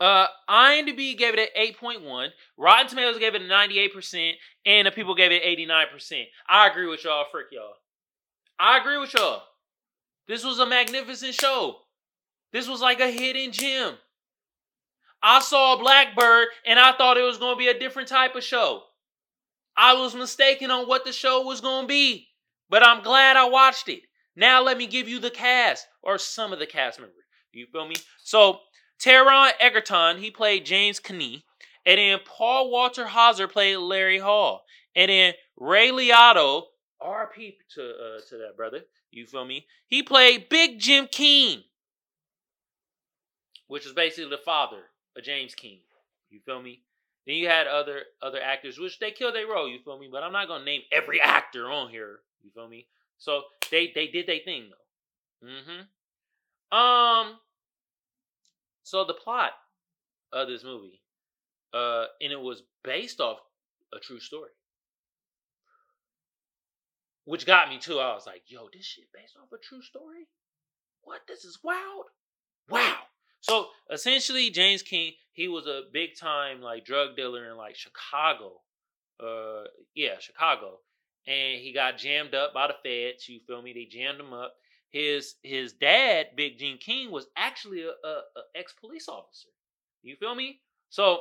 Uh 0.00 0.26
IMDb 0.48 1.16
gave 1.18 1.34
it 1.34 1.50
an 1.56 1.74
8.1, 1.82 2.28
Rotten 2.56 2.88
Tomatoes 2.88 3.18
gave 3.18 3.34
it 3.34 3.42
a 3.42 3.44
98%, 3.44 4.32
and 4.64 4.86
the 4.86 4.92
people 4.92 5.14
gave 5.14 5.32
it 5.32 5.42
89%. 5.42 6.24
I 6.48 6.68
agree 6.68 6.86
with 6.86 7.04
y'all, 7.04 7.24
frick 7.30 7.46
y'all. 7.50 7.74
I 8.58 8.78
agree 8.78 8.98
with 8.98 9.12
y'all. 9.14 9.42
This 10.28 10.44
was 10.44 10.58
a 10.58 10.66
magnificent 10.66 11.34
show. 11.34 11.76
This 12.52 12.68
was 12.68 12.80
like 12.80 13.00
a 13.00 13.10
hidden 13.10 13.52
gem. 13.52 13.94
I 15.22 15.40
saw 15.40 15.76
Blackbird 15.78 16.48
and 16.66 16.78
I 16.78 16.92
thought 16.92 17.16
it 17.16 17.22
was 17.22 17.38
going 17.38 17.54
to 17.54 17.58
be 17.58 17.68
a 17.68 17.78
different 17.78 18.08
type 18.08 18.36
of 18.36 18.44
show. 18.44 18.82
I 19.76 19.94
was 19.94 20.14
mistaken 20.14 20.70
on 20.70 20.86
what 20.86 21.04
the 21.04 21.12
show 21.12 21.42
was 21.42 21.60
going 21.60 21.84
to 21.84 21.88
be, 21.88 22.28
but 22.68 22.84
I'm 22.84 23.02
glad 23.02 23.36
I 23.36 23.48
watched 23.48 23.88
it. 23.88 24.02
Now 24.36 24.62
let 24.62 24.78
me 24.78 24.86
give 24.86 25.08
you 25.08 25.18
the 25.18 25.30
cast 25.30 25.86
or 26.02 26.18
some 26.18 26.52
of 26.52 26.58
the 26.58 26.66
cast 26.66 27.00
members. 27.00 27.16
You 27.52 27.66
feel 27.72 27.88
me? 27.88 27.96
So 28.22 28.60
Taron 29.00 29.50
Egerton, 29.60 30.18
he 30.18 30.30
played 30.30 30.66
James 30.66 30.98
Keene. 31.00 31.42
And 31.86 31.98
then 31.98 32.18
Paul 32.24 32.70
Walter 32.70 33.06
Hauser 33.06 33.48
played 33.48 33.76
Larry 33.76 34.18
Hall. 34.18 34.64
And 34.94 35.10
then 35.10 35.34
Ray 35.56 35.90
Liotta, 35.90 36.62
RP 37.00 37.54
to 37.74 37.82
uh, 37.82 38.20
to 38.28 38.38
that 38.38 38.56
brother. 38.56 38.80
You 39.10 39.26
feel 39.26 39.44
me? 39.44 39.66
He 39.86 40.02
played 40.02 40.48
Big 40.48 40.78
Jim 40.78 41.08
Keene, 41.10 41.64
which 43.68 43.86
is 43.86 43.92
basically 43.92 44.30
the 44.30 44.42
father 44.44 44.82
of 45.16 45.22
James 45.22 45.54
Keene. 45.54 45.80
You 46.30 46.40
feel 46.44 46.60
me? 46.60 46.82
Then 47.26 47.36
you 47.36 47.48
had 47.48 47.66
other 47.66 48.02
other 48.22 48.40
actors, 48.42 48.78
which 48.78 48.98
they 48.98 49.10
killed 49.10 49.34
their 49.34 49.46
role. 49.46 49.68
You 49.68 49.78
feel 49.84 49.98
me? 49.98 50.08
But 50.10 50.22
I'm 50.22 50.32
not 50.32 50.48
gonna 50.48 50.64
name 50.64 50.82
every 50.92 51.20
actor 51.20 51.70
on 51.70 51.90
here. 51.90 52.20
You 52.42 52.50
feel 52.50 52.68
me? 52.68 52.86
So 53.18 53.42
they 53.70 53.92
they 53.94 54.08
did 54.08 54.26
their 54.26 54.40
thing 54.44 54.70
though. 54.70 55.48
Mm-hmm. 55.48 56.76
Um. 56.76 57.38
So 58.88 59.04
the 59.04 59.12
plot 59.12 59.50
of 60.32 60.48
this 60.48 60.64
movie, 60.64 61.02
uh, 61.74 62.06
and 62.22 62.32
it 62.32 62.40
was 62.40 62.62
based 62.82 63.20
off 63.20 63.36
a 63.92 63.98
true 63.98 64.18
story, 64.18 64.52
which 67.26 67.44
got 67.44 67.68
me 67.68 67.78
too. 67.78 67.98
I 67.98 68.14
was 68.14 68.24
like, 68.26 68.44
"Yo, 68.46 68.70
this 68.72 68.86
shit 68.86 69.12
based 69.12 69.36
off 69.36 69.52
a 69.52 69.58
true 69.58 69.82
story? 69.82 70.26
What? 71.02 71.20
This 71.28 71.44
is 71.44 71.58
wild! 71.62 72.06
Wow!" 72.70 73.02
So 73.40 73.68
essentially, 73.90 74.48
James 74.48 74.80
King, 74.80 75.12
he 75.32 75.48
was 75.48 75.66
a 75.66 75.82
big 75.92 76.16
time 76.18 76.62
like 76.62 76.86
drug 76.86 77.14
dealer 77.14 77.50
in 77.50 77.58
like 77.58 77.76
Chicago. 77.76 78.62
Uh, 79.20 79.64
yeah, 79.94 80.18
Chicago, 80.18 80.80
and 81.26 81.60
he 81.60 81.74
got 81.74 81.98
jammed 81.98 82.34
up 82.34 82.54
by 82.54 82.68
the 82.68 82.76
feds. 82.82 83.28
You 83.28 83.40
feel 83.46 83.60
me? 83.60 83.74
They 83.74 83.84
jammed 83.84 84.18
him 84.18 84.32
up. 84.32 84.54
His 84.90 85.34
his 85.42 85.72
dad, 85.74 86.28
Big 86.36 86.58
Gene 86.58 86.78
King, 86.78 87.10
was 87.10 87.26
actually 87.36 87.82
a, 87.82 87.90
a, 88.06 88.10
a 88.10 88.42
ex 88.54 88.72
police 88.72 89.08
officer. 89.08 89.48
You 90.02 90.16
feel 90.16 90.34
me? 90.34 90.60
So 90.88 91.20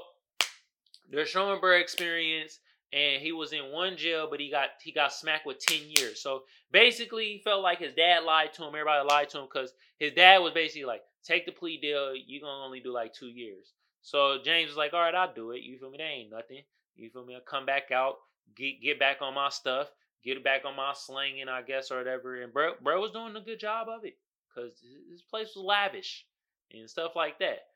the 1.12 1.26
Schoenberg 1.26 1.82
experience, 1.82 2.60
and 2.94 3.22
he 3.22 3.32
was 3.32 3.52
in 3.54 3.72
one 3.72 3.98
jail, 3.98 4.28
but 4.30 4.40
he 4.40 4.50
got 4.50 4.70
he 4.82 4.92
got 4.92 5.14
smacked 5.14 5.46
with 5.46 5.60
ten 5.60 5.82
years. 5.98 6.22
So 6.22 6.44
basically, 6.72 7.26
he 7.26 7.42
felt 7.44 7.62
like 7.62 7.80
his 7.80 7.94
dad 7.94 8.24
lied 8.24 8.54
to 8.54 8.64
him. 8.64 8.70
Everybody 8.70 9.08
lied 9.08 9.30
to 9.32 9.40
him 9.40 9.48
because 9.52 9.74
his 10.00 10.14
dad 10.14 10.40
was 10.40 10.54
basically 10.54 10.86
like, 10.86 11.02
"Take 11.24 11.46
the 11.46 11.52
plea 11.52 11.78
deal. 11.78 12.16
You 12.16 12.40
gonna 12.42 12.64
only 12.66 12.80
do 12.80 12.92
like 12.92 13.14
two 13.14 13.28
years." 13.28 13.74
So 14.02 14.40
James 14.44 14.70
was 14.70 14.78
like, 14.78 14.94
"All 14.94 15.02
right, 15.02 15.16
I'll 15.16 15.34
do 15.34 15.52
it." 15.52 15.62
You 15.64 15.78
feel 15.78 15.90
me? 15.90 15.98
That 15.98 16.04
ain't 16.06 16.32
nothing. 16.32 16.64
You 16.96 17.10
feel 17.10 17.26
me? 17.26 17.36
I'll 17.36 17.42
come 17.42 17.66
back 17.66 17.92
out, 17.92 18.16
get 18.56 18.82
get 18.82 19.00
back 19.00 19.22
on 19.22 19.34
my 19.34 19.50
stuff, 19.50 19.90
get 20.24 20.38
it 20.38 20.44
back 20.44 20.64
on 20.66 20.76
my 20.76 20.94
slinging, 20.96 21.50
I 21.50 21.62
guess, 21.62 21.92
or 21.92 21.98
whatever. 21.98 22.42
And 22.42 22.54
bro, 22.54 22.74
bro 22.82 23.00
was 23.02 23.12
doing 23.12 23.36
a 23.36 23.42
good 23.42 23.60
job 23.60 23.88
of 23.90 24.06
it 24.06 24.18
because 24.54 24.74
his 25.12 25.22
place 25.22 25.50
was 25.56 25.66
lavish 25.66 26.26
and 26.74 26.90
stuff 26.90 27.16
like 27.16 27.40
that. 27.40 27.68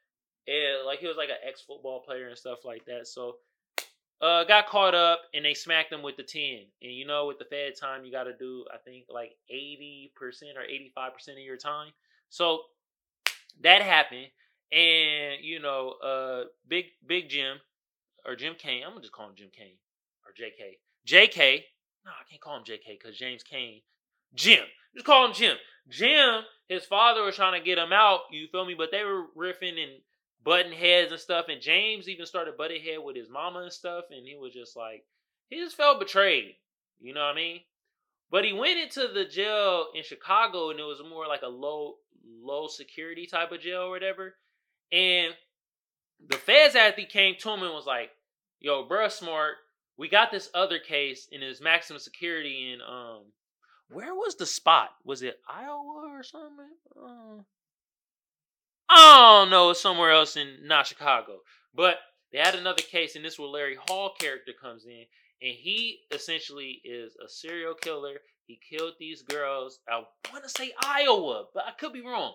And 0.48 0.86
like 0.86 1.00
he 1.00 1.08
was 1.08 1.18
like 1.18 1.30
an 1.30 1.36
ex 1.48 1.62
football 1.62 2.02
player 2.02 2.28
and 2.28 2.38
stuff 2.38 2.60
like 2.66 2.86
that. 2.86 3.08
So 3.08 3.36
uh 4.22 4.44
got 4.44 4.68
caught 4.68 4.96
up 4.96 5.22
and 5.34 5.46
they 5.46 5.54
smacked 5.54 5.92
him 5.94 6.02
with 6.02 6.18
the 6.18 6.24
10. 6.24 6.66
And 6.82 6.92
you 6.92 7.06
know, 7.06 7.28
with 7.28 7.40
the 7.40 7.46
Fed 7.46 7.74
time, 7.80 8.06
you 8.06 8.12
got 8.12 8.24
to 8.24 8.38
do, 8.38 8.66
I 8.74 8.78
think, 8.78 9.06
like 9.10 9.36
80% 9.52 10.12
or 10.56 10.64
85% 10.98 11.32
of 11.34 11.38
your 11.40 11.58
time. 11.58 11.92
So 12.30 12.62
that 13.62 13.82
happened. 13.82 14.28
And, 14.72 15.44
you 15.44 15.60
know, 15.60 15.96
uh 16.04 16.44
Big 16.68 16.86
Big 17.06 17.30
Jim 17.30 17.58
or 18.26 18.36
Jim 18.36 18.56
Kane, 18.58 18.84
I'm 18.84 18.92
gonna 18.92 19.02
just 19.02 19.14
call 19.14 19.30
him 19.30 19.36
Jim 19.36 19.50
Kane 19.56 19.78
or 20.26 20.34
JK. 20.34 20.78
JK, 21.08 21.64
no, 22.06 22.12
I 22.12 22.30
can't 22.30 22.42
call 22.42 22.58
him 22.58 22.64
JK 22.64 23.00
because 23.00 23.18
James 23.18 23.44
Kane. 23.44 23.82
Jim. 24.34 24.64
Just 24.94 25.06
call 25.06 25.28
him 25.28 25.34
Jim. 25.34 25.58
Jim, 25.90 26.42
his 26.68 26.86
father 26.86 27.24
was 27.24 27.36
trying 27.36 27.60
to 27.60 27.66
get 27.66 27.78
him 27.78 27.92
out, 27.92 28.22
you 28.32 28.48
feel 28.52 28.66
me? 28.66 28.76
But 28.78 28.92
they 28.92 29.04
were 29.04 29.26
riffing 29.38 29.82
and 29.82 30.02
butting 30.44 30.74
heads 30.74 31.12
and 31.12 31.20
stuff. 31.20 31.46
And 31.50 31.62
James 31.62 32.08
even 32.08 32.26
started 32.26 32.58
butting 32.58 32.82
head 32.82 33.00
with 33.04 33.16
his 33.16 33.30
mama 33.30 33.60
and 33.60 33.74
stuff. 33.74 34.06
And 34.12 34.28
he 34.28 34.36
was 34.36 34.54
just 34.54 34.76
like, 34.76 35.04
he 35.50 35.58
just 35.58 35.78
felt 35.78 36.00
betrayed. 36.00 36.56
You 37.00 37.14
know 37.14 37.22
what 37.22 37.34
I 37.34 37.36
mean? 37.36 37.60
But 38.30 38.46
he 38.46 38.54
went 38.54 38.80
into 38.80 39.12
the 39.14 39.26
jail 39.26 39.88
in 39.94 40.04
Chicago 40.04 40.70
and 40.70 40.80
it 40.80 40.84
was 40.84 41.02
more 41.08 41.28
like 41.28 41.42
a 41.42 41.50
low, 41.50 41.96
low 42.26 42.68
security 42.68 43.26
type 43.26 43.52
of 43.52 43.60
jail 43.60 43.82
or 43.82 43.90
whatever. 43.90 44.36
And 44.92 45.34
the 46.26 46.38
feds 46.38 46.76
actually 46.76 47.06
came 47.06 47.36
to 47.40 47.50
him 47.50 47.64
and 47.64 47.74
was 47.74 47.86
like, 47.86 48.12
yo, 48.60 48.88
bruh, 48.88 49.12
smart. 49.12 49.56
We 50.02 50.10
got 50.10 50.32
this 50.32 50.50
other 50.56 50.80
case 50.80 51.28
in 51.32 51.44
his 51.44 51.62
maximum 51.62 52.00
security 52.00 52.74
in 52.74 52.82
um 52.82 53.22
where 53.88 54.16
was 54.16 54.34
the 54.34 54.48
spot? 54.48 54.90
Was 55.06 55.22
it 55.22 55.40
Iowa 55.48 56.10
or 56.10 56.24
something? 56.24 56.74
Uh, 56.98 57.44
I 58.90 59.42
don't 59.42 59.52
know, 59.52 59.74
somewhere 59.74 60.10
else 60.10 60.38
in 60.38 60.66
not 60.66 60.88
Chicago. 60.88 61.42
But 61.76 61.98
they 62.32 62.40
had 62.40 62.56
another 62.56 62.82
case, 62.82 63.16
and 63.16 63.24
this 63.24 63.38
where 63.38 63.48
Larry 63.48 63.78
Hall 63.90 64.16
character 64.20 64.54
comes 64.60 64.86
in, 64.86 65.06
and 65.40 65.54
he 65.56 66.00
essentially 66.10 66.82
is 66.84 67.16
a 67.24 67.30
serial 67.30 67.76
killer. 67.76 68.22
He 68.48 68.60
killed 68.72 68.94
these 69.00 69.22
girls. 69.22 69.82
I 69.88 70.02
want 70.32 70.44
to 70.46 70.50
say 70.50 70.74
Iowa, 70.84 71.46
but 71.54 71.66
I 71.68 71.74
could 71.80 71.94
be 71.94 72.02
wrong. 72.02 72.34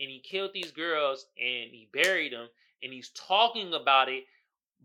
And 0.00 0.10
he 0.10 0.18
killed 0.28 0.50
these 0.52 0.72
girls, 0.72 1.26
and 1.38 1.70
he 1.70 1.88
buried 1.92 2.32
them, 2.32 2.48
and 2.82 2.92
he's 2.92 3.10
talking 3.10 3.74
about 3.74 4.08
it. 4.08 4.24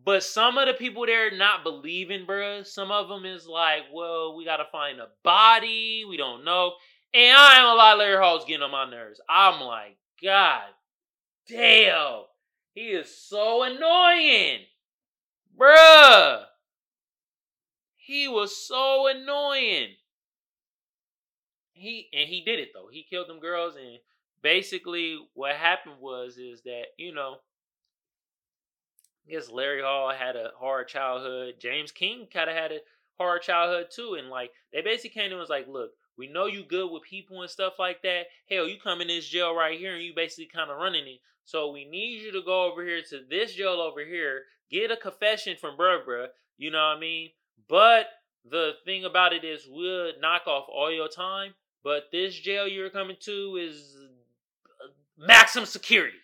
But 0.03 0.24
some 0.24 0.58
of 0.58 0.67
the 0.67 0.74
people 0.74 1.05
there 1.05 1.36
not 1.36 1.63
believing, 1.63 2.25
bruh. 2.25 2.65
Some 2.65 2.91
of 2.91 3.08
them 3.08 3.25
is 3.25 3.46
like, 3.48 3.84
well, 3.93 4.36
we 4.36 4.46
gotta 4.46 4.65
find 4.72 5.00
a 5.00 5.08
body. 5.24 6.03
We 6.08 6.17
don't 6.17 6.43
know. 6.43 6.74
And 7.13 7.38
I 7.38 7.58
ain't 7.58 7.65
a 7.65 7.74
lot 7.74 7.98
Larry 7.98 8.17
Hall's 8.17 8.46
getting 8.46 8.63
on 8.63 8.72
my 8.72 8.89
nerves. 8.89 9.22
I'm 9.29 9.62
like, 9.62 9.98
God 10.24 10.63
damn. 11.48 12.24
He 12.74 12.91
is 12.91 13.15
so 13.15 13.63
annoying. 13.63 14.60
Bruh. 15.60 16.46
He 17.98 18.27
was 18.27 18.65
so 18.65 19.08
annoying. 19.08 19.89
He 21.74 22.08
and 22.13 22.29
he 22.29 22.43
did 22.46 22.60
it 22.60 22.70
though. 22.74 22.88
He 22.91 23.05
killed 23.10 23.27
them 23.27 23.39
girls 23.39 23.75
and 23.75 24.00
basically 24.41 25.20
what 25.34 25.55
happened 25.55 25.96
was 26.00 26.38
is 26.38 26.62
that, 26.63 26.86
you 26.98 27.13
know, 27.13 27.38
I 29.27 29.31
guess 29.31 29.49
Larry 29.49 29.81
Hall 29.81 30.11
had 30.11 30.35
a 30.35 30.51
hard 30.59 30.87
childhood. 30.87 31.55
James 31.59 31.91
King 31.91 32.27
kind 32.31 32.49
of 32.49 32.55
had 32.55 32.71
a 32.71 32.79
hard 33.17 33.41
childhood 33.41 33.87
too. 33.91 34.15
And 34.19 34.29
like 34.29 34.51
they 34.73 34.81
basically 34.81 35.21
came 35.21 35.29
to 35.29 35.37
was 35.37 35.49
like, 35.49 35.67
look, 35.67 35.91
we 36.17 36.27
know 36.27 36.45
you 36.45 36.63
good 36.63 36.91
with 36.91 37.03
people 37.03 37.41
and 37.41 37.49
stuff 37.49 37.73
like 37.79 38.01
that. 38.03 38.27
Hell, 38.49 38.67
you 38.67 38.77
come 38.79 39.01
in 39.01 39.07
this 39.07 39.27
jail 39.27 39.55
right 39.55 39.79
here 39.79 39.95
and 39.95 40.03
you 40.03 40.13
basically 40.15 40.49
kind 40.53 40.69
of 40.69 40.77
running 40.77 41.07
it. 41.07 41.19
So 41.45 41.71
we 41.71 41.85
need 41.85 42.21
you 42.21 42.31
to 42.33 42.41
go 42.41 42.71
over 42.71 42.83
here 42.83 43.01
to 43.09 43.21
this 43.29 43.53
jail 43.53 43.81
over 43.81 44.05
here, 44.05 44.43
get 44.69 44.91
a 44.91 44.97
confession 44.97 45.57
from 45.59 45.77
bruh 45.77 46.05
bruh. 46.05 46.27
You 46.57 46.71
know 46.71 46.77
what 46.77 46.97
I 46.97 46.99
mean? 46.99 47.29
But 47.67 48.07
the 48.49 48.73
thing 48.85 49.05
about 49.05 49.33
it 49.33 49.43
is 49.43 49.67
we'll 49.69 50.11
knock 50.19 50.47
off 50.47 50.65
all 50.69 50.91
your 50.91 51.07
time. 51.07 51.53
But 51.83 52.09
this 52.11 52.35
jail 52.35 52.67
you're 52.67 52.89
coming 52.89 53.17
to 53.21 53.57
is 53.59 53.97
uh, 54.83 54.87
maximum 55.17 55.65
security. 55.65 56.17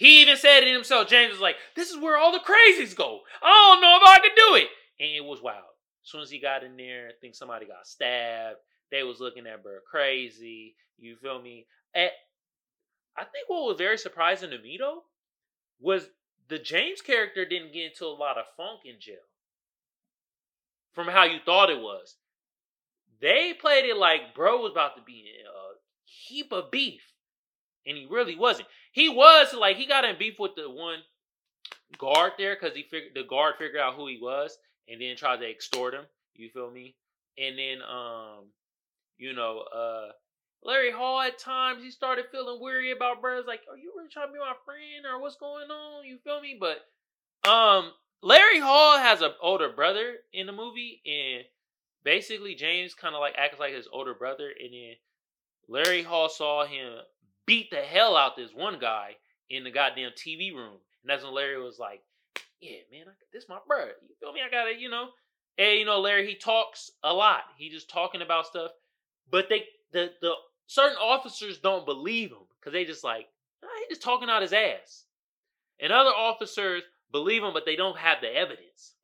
He 0.00 0.22
even 0.22 0.38
said 0.38 0.62
it 0.62 0.72
himself. 0.72 1.08
James 1.08 1.32
was 1.32 1.42
like, 1.42 1.58
"This 1.76 1.90
is 1.90 1.98
where 1.98 2.16
all 2.16 2.32
the 2.32 2.38
crazies 2.38 2.96
go. 2.96 3.20
I 3.42 3.50
don't 3.50 3.82
know 3.82 3.98
if 4.00 4.08
I 4.08 4.18
can 4.18 4.34
do 4.34 4.54
it." 4.54 4.68
And 4.98 5.10
it 5.10 5.22
was 5.22 5.42
wild. 5.42 5.74
As 6.02 6.10
soon 6.10 6.22
as 6.22 6.30
he 6.30 6.38
got 6.38 6.64
in 6.64 6.78
there, 6.78 7.08
I 7.08 7.12
think 7.20 7.34
somebody 7.34 7.66
got 7.66 7.86
stabbed. 7.86 8.60
They 8.90 9.02
was 9.02 9.20
looking 9.20 9.46
at 9.46 9.62
bro 9.62 9.80
crazy. 9.86 10.74
You 10.96 11.16
feel 11.16 11.42
me? 11.42 11.66
At, 11.94 12.12
I 13.14 13.24
think 13.24 13.48
what 13.48 13.66
was 13.66 13.76
very 13.76 13.98
surprising 13.98 14.48
to 14.52 14.58
me 14.58 14.78
though 14.80 15.02
was 15.78 16.08
the 16.48 16.58
James 16.58 17.02
character 17.02 17.44
didn't 17.44 17.74
get 17.74 17.90
into 17.90 18.06
a 18.06 18.08
lot 18.08 18.38
of 18.38 18.46
funk 18.56 18.80
in 18.86 19.00
jail. 19.00 19.28
From 20.94 21.08
how 21.08 21.24
you 21.24 21.40
thought 21.44 21.68
it 21.68 21.78
was, 21.78 22.16
they 23.20 23.52
played 23.52 23.84
it 23.84 23.98
like 23.98 24.34
bro 24.34 24.62
was 24.62 24.72
about 24.72 24.96
to 24.96 25.02
be 25.02 25.28
in 25.38 25.44
a 25.44 25.76
heap 26.06 26.52
of 26.52 26.70
beef, 26.70 27.02
and 27.86 27.96
he 27.96 28.06
really 28.10 28.36
wasn't. 28.36 28.68
He 28.92 29.08
was 29.08 29.54
like 29.54 29.76
he 29.76 29.86
got 29.86 30.04
in 30.04 30.16
beef 30.18 30.38
with 30.38 30.54
the 30.56 30.68
one 30.68 30.98
guard 31.98 32.32
there 32.38 32.56
because 32.58 32.76
he 32.76 32.82
figured 32.82 33.12
the 33.14 33.24
guard 33.24 33.54
figured 33.58 33.80
out 33.80 33.94
who 33.94 34.06
he 34.06 34.18
was 34.20 34.56
and 34.88 35.00
then 35.00 35.16
tried 35.16 35.38
to 35.38 35.50
extort 35.50 35.94
him. 35.94 36.04
You 36.34 36.50
feel 36.50 36.70
me? 36.70 36.96
And 37.38 37.58
then 37.58 37.78
um, 37.82 38.46
you 39.18 39.34
know, 39.34 39.60
uh 39.74 40.12
Larry 40.62 40.90
Hall 40.92 41.20
at 41.20 41.38
times 41.38 41.82
he 41.82 41.90
started 41.90 42.26
feeling 42.30 42.60
weary 42.60 42.92
about 42.92 43.22
brothers 43.22 43.46
like, 43.46 43.62
are 43.70 43.78
you 43.78 43.92
really 43.96 44.10
trying 44.10 44.28
to 44.28 44.32
be 44.32 44.38
my 44.38 44.52
friend 44.64 45.06
or 45.10 45.20
what's 45.20 45.36
going 45.36 45.70
on? 45.70 46.04
You 46.04 46.18
feel 46.22 46.40
me? 46.40 46.58
But 46.58 47.50
um 47.50 47.92
Larry 48.22 48.60
Hall 48.60 48.98
has 48.98 49.22
an 49.22 49.32
older 49.40 49.70
brother 49.70 50.16
in 50.32 50.46
the 50.46 50.52
movie 50.52 51.00
and 51.06 51.44
basically 52.04 52.54
James 52.54 52.94
kind 52.94 53.14
of 53.14 53.20
like 53.20 53.34
acts 53.38 53.58
like 53.58 53.72
his 53.72 53.88
older 53.90 54.14
brother 54.14 54.50
and 54.58 54.72
then 54.72 54.94
Larry 55.68 56.02
Hall 56.02 56.28
saw 56.28 56.66
him 56.66 56.98
beat 57.50 57.68
the 57.68 57.78
hell 57.78 58.16
out 58.16 58.36
this 58.36 58.54
one 58.54 58.78
guy 58.78 59.16
in 59.48 59.64
the 59.64 59.72
goddamn 59.72 60.12
TV 60.12 60.54
room. 60.54 60.76
And 61.02 61.10
that's 61.10 61.24
when 61.24 61.34
Larry 61.34 61.60
was 61.60 61.80
like, 61.80 62.00
yeah, 62.60 62.76
man, 62.92 63.06
I, 63.08 63.12
this 63.32 63.48
my 63.48 63.58
brother. 63.66 63.90
You 64.08 64.14
feel 64.20 64.32
me? 64.32 64.38
I 64.46 64.48
gotta, 64.48 64.78
you 64.78 64.88
know. 64.88 65.08
And 65.58 65.80
you 65.80 65.84
know, 65.84 65.98
Larry, 65.98 66.28
he 66.28 66.36
talks 66.36 66.92
a 67.02 67.12
lot. 67.12 67.40
He 67.56 67.68
just 67.68 67.90
talking 67.90 68.22
about 68.22 68.46
stuff. 68.46 68.70
But 69.32 69.48
they 69.48 69.64
the 69.92 70.12
the 70.20 70.32
certain 70.68 70.96
officers 70.98 71.58
don't 71.58 71.84
believe 71.84 72.30
him 72.30 72.46
because 72.60 72.72
they 72.72 72.84
just 72.84 73.02
like, 73.02 73.26
oh, 73.64 73.68
he 73.80 73.92
just 73.92 74.02
talking 74.02 74.30
out 74.30 74.42
his 74.42 74.52
ass. 74.52 75.06
And 75.80 75.92
other 75.92 76.10
officers 76.10 76.84
believe 77.10 77.42
him, 77.42 77.52
but 77.52 77.66
they 77.66 77.74
don't 77.74 77.98
have 77.98 78.18
the 78.20 78.32
evidence. 78.32 78.94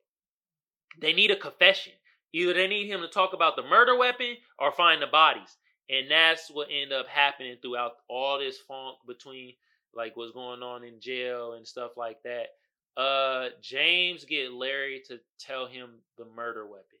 They 1.01 1.11
need 1.11 1.31
a 1.31 1.35
confession. 1.35 1.93
Either 2.31 2.53
they 2.53 2.67
need 2.67 2.87
him 2.87 3.01
to 3.01 3.09
talk 3.09 3.33
about 3.33 3.57
the 3.57 3.63
murder 3.63 3.97
weapon 3.97 4.37
or 4.57 4.71
find 4.71 5.01
the 5.01 5.07
bodies. 5.07 5.57
And 5.89 6.11
that's 6.11 6.49
what 6.51 6.67
ended 6.69 6.93
up 6.93 7.07
happening 7.07 7.57
throughout 7.61 7.93
all 8.09 8.39
this 8.39 8.57
funk 8.57 8.97
between 9.07 9.53
like 9.95 10.17
what's 10.17 10.33
going 10.33 10.61
on 10.61 10.83
in 10.83 10.99
jail 10.99 11.53
and 11.53 11.65
stuff 11.65 11.91
like 11.97 12.21
that. 12.23 12.47
Uh, 13.01 13.49
James 13.61 14.25
get 14.25 14.51
Larry 14.51 15.01
to 15.07 15.19
tell 15.39 15.67
him 15.67 15.89
the 16.17 16.25
murder 16.35 16.65
weapon. 16.65 16.97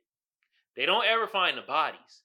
They 0.75 0.85
don't 0.85 1.05
ever 1.05 1.27
find 1.27 1.57
the 1.57 1.63
bodies, 1.63 2.21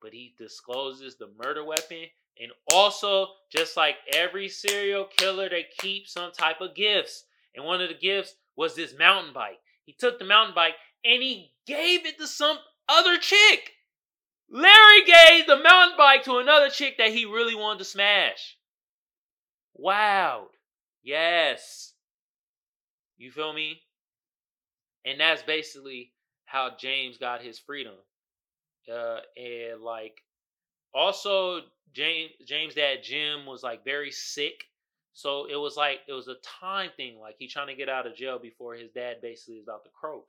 but 0.00 0.12
he 0.12 0.34
discloses 0.38 1.16
the 1.16 1.28
murder 1.42 1.64
weapon. 1.64 2.04
And 2.40 2.50
also, 2.72 3.28
just 3.54 3.76
like 3.76 3.96
every 4.14 4.48
serial 4.48 5.04
killer, 5.04 5.50
they 5.50 5.66
keep 5.78 6.08
some 6.08 6.32
type 6.32 6.62
of 6.62 6.74
gifts. 6.74 7.24
And 7.54 7.64
one 7.64 7.82
of 7.82 7.88
the 7.88 7.94
gifts 7.94 8.34
was 8.56 8.74
this 8.74 8.96
mountain 8.98 9.34
bike. 9.34 9.58
He 9.84 9.92
took 9.92 10.18
the 10.18 10.24
mountain 10.24 10.54
bike 10.54 10.74
and 11.04 11.22
he 11.22 11.52
gave 11.66 12.06
it 12.06 12.18
to 12.18 12.26
some 12.26 12.58
other 12.88 13.18
chick. 13.18 13.72
Larry 14.50 15.04
gave 15.06 15.46
the 15.46 15.62
mountain 15.62 15.96
bike 15.96 16.24
to 16.24 16.38
another 16.38 16.68
chick 16.70 16.98
that 16.98 17.12
he 17.12 17.24
really 17.24 17.54
wanted 17.54 17.78
to 17.78 17.84
smash. 17.84 18.56
Wow. 19.74 20.48
Yes. 21.02 21.94
You 23.16 23.30
feel 23.30 23.52
me? 23.52 23.80
And 25.04 25.20
that's 25.20 25.42
basically 25.42 26.12
how 26.44 26.70
James 26.78 27.16
got 27.16 27.42
his 27.42 27.58
freedom. 27.58 27.94
Uh, 28.92 29.20
and 29.36 29.80
like, 29.82 30.20
also 30.92 31.60
James 31.92 32.30
James' 32.46 32.74
dad 32.74 32.98
Jim 33.02 33.46
was 33.46 33.62
like 33.62 33.84
very 33.84 34.10
sick, 34.10 34.64
so 35.12 35.46
it 35.46 35.56
was 35.56 35.76
like 35.76 36.00
it 36.08 36.12
was 36.12 36.28
a 36.28 36.36
time 36.60 36.90
thing. 36.96 37.18
Like 37.20 37.36
he 37.38 37.46
trying 37.46 37.68
to 37.68 37.74
get 37.74 37.88
out 37.88 38.06
of 38.06 38.16
jail 38.16 38.38
before 38.38 38.74
his 38.74 38.90
dad 38.90 39.16
basically 39.22 39.56
is 39.56 39.64
about 39.64 39.84
to 39.84 39.90
croak. 39.90 40.28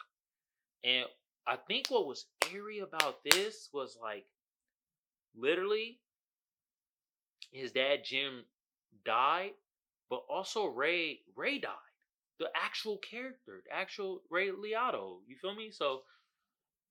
And 0.83 1.05
I 1.47 1.55
think 1.55 1.87
what 1.89 2.07
was 2.07 2.25
eerie 2.51 2.79
about 2.79 3.23
this 3.23 3.69
was 3.73 3.97
like, 4.01 4.25
literally, 5.35 5.99
his 7.51 7.71
dad 7.71 7.99
Jim 8.05 8.43
died, 9.05 9.51
but 10.09 10.23
also 10.29 10.65
Ray 10.65 11.19
Ray 11.35 11.59
died. 11.59 11.71
The 12.39 12.47
actual 12.55 12.97
character, 12.97 13.61
the 13.65 13.75
actual 13.75 14.21
Ray 14.29 14.49
Liotta. 14.49 15.17
You 15.27 15.35
feel 15.41 15.55
me? 15.55 15.71
So 15.71 16.01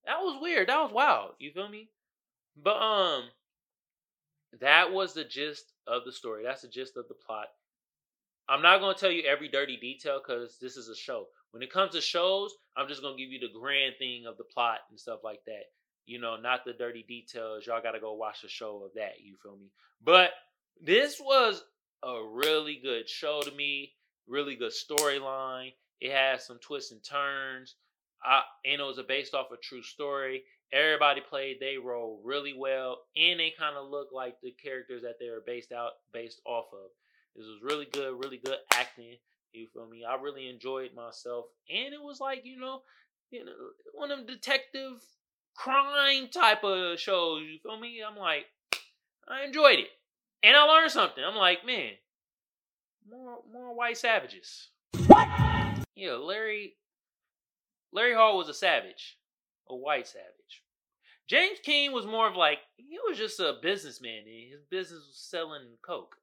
that 0.04 0.18
was 0.20 0.40
weird. 0.40 0.68
That 0.68 0.82
was 0.82 0.92
wild. 0.92 1.32
You 1.38 1.52
feel 1.52 1.68
me? 1.68 1.88
But 2.56 2.76
um, 2.76 3.24
that 4.60 4.92
was 4.92 5.14
the 5.14 5.24
gist 5.24 5.72
of 5.86 6.04
the 6.04 6.12
story. 6.12 6.44
That's 6.44 6.62
the 6.62 6.68
gist 6.68 6.96
of 6.96 7.08
the 7.08 7.14
plot. 7.14 7.46
I'm 8.48 8.62
not 8.62 8.80
gonna 8.80 8.94
tell 8.94 9.10
you 9.10 9.22
every 9.22 9.48
dirty 9.48 9.76
detail 9.76 10.20
because 10.20 10.58
this 10.60 10.76
is 10.76 10.88
a 10.88 10.96
show. 10.96 11.26
When 11.52 11.62
it 11.62 11.72
comes 11.72 11.92
to 11.92 12.00
shows, 12.00 12.54
I'm 12.76 12.88
just 12.88 13.02
gonna 13.02 13.16
give 13.16 13.30
you 13.30 13.40
the 13.40 13.58
grand 13.58 13.94
thing 13.98 14.26
of 14.26 14.36
the 14.36 14.44
plot 14.44 14.80
and 14.90 14.98
stuff 14.98 15.20
like 15.24 15.44
that. 15.46 15.64
You 16.06 16.20
know, 16.20 16.36
not 16.36 16.64
the 16.64 16.72
dirty 16.72 17.04
details. 17.06 17.66
Y'all 17.66 17.82
gotta 17.82 18.00
go 18.00 18.14
watch 18.14 18.42
the 18.42 18.48
show 18.48 18.82
of 18.84 18.92
that. 18.94 19.20
You 19.22 19.36
feel 19.42 19.56
me? 19.56 19.70
But 20.02 20.30
this 20.80 21.20
was 21.20 21.62
a 22.02 22.22
really 22.24 22.80
good 22.82 23.08
show 23.08 23.42
to 23.42 23.50
me. 23.52 23.92
Really 24.26 24.56
good 24.56 24.72
storyline. 24.72 25.72
It 26.00 26.12
has 26.12 26.46
some 26.46 26.58
twists 26.58 26.92
and 26.92 27.02
turns. 27.04 27.76
I, 28.22 28.42
and 28.64 28.80
it 28.80 28.84
was 28.84 29.00
based 29.08 29.34
off 29.34 29.50
a 29.52 29.56
true 29.56 29.82
story. 29.82 30.42
Everybody 30.72 31.20
played 31.20 31.56
their 31.58 31.80
role 31.80 32.20
really 32.24 32.54
well, 32.56 32.98
and 33.16 33.40
they 33.40 33.52
kind 33.58 33.76
of 33.76 33.90
look 33.90 34.08
like 34.12 34.36
the 34.40 34.52
characters 34.52 35.02
that 35.02 35.18
they 35.18 35.28
were 35.28 35.42
based 35.44 35.72
out 35.72 35.92
based 36.12 36.40
off 36.44 36.66
of. 36.72 36.90
This 37.34 37.46
was 37.46 37.60
really 37.62 37.86
good, 37.86 38.14
really 38.22 38.38
good 38.38 38.58
acting. 38.72 39.16
You 39.52 39.66
feel 39.72 39.86
me? 39.86 40.04
I 40.04 40.14
really 40.14 40.48
enjoyed 40.48 40.94
myself, 40.94 41.46
and 41.68 41.92
it 41.92 42.02
was 42.02 42.20
like 42.20 42.42
you 42.44 42.58
know, 42.58 42.82
you 43.30 43.44
know, 43.44 43.52
one 43.94 44.10
of 44.10 44.18
them 44.18 44.26
detective 44.26 45.02
crime 45.56 46.28
type 46.28 46.62
of 46.64 46.98
shows. 46.98 47.42
You 47.42 47.58
feel 47.62 47.78
me? 47.78 48.00
I'm 48.06 48.16
like, 48.16 48.46
I 49.28 49.44
enjoyed 49.44 49.80
it, 49.80 49.88
and 50.42 50.56
I 50.56 50.62
learned 50.64 50.92
something. 50.92 51.22
I'm 51.24 51.36
like, 51.36 51.66
man, 51.66 51.92
more 53.08 53.38
more 53.52 53.74
white 53.74 53.98
savages. 53.98 54.68
What? 55.06 55.28
Yeah, 55.96 56.12
Larry 56.12 56.76
Larry 57.92 58.14
Hall 58.14 58.38
was 58.38 58.48
a 58.48 58.54
savage, 58.54 59.18
a 59.68 59.74
white 59.74 60.06
savage. 60.06 60.62
James 61.28 61.58
King 61.62 61.92
was 61.92 62.06
more 62.06 62.28
of 62.28 62.36
like 62.36 62.58
he 62.76 62.98
was 63.08 63.18
just 63.18 63.40
a 63.40 63.58
businessman. 63.60 64.22
His 64.26 64.62
business 64.70 65.06
was 65.06 65.28
selling 65.28 65.76
coke. 65.82 66.16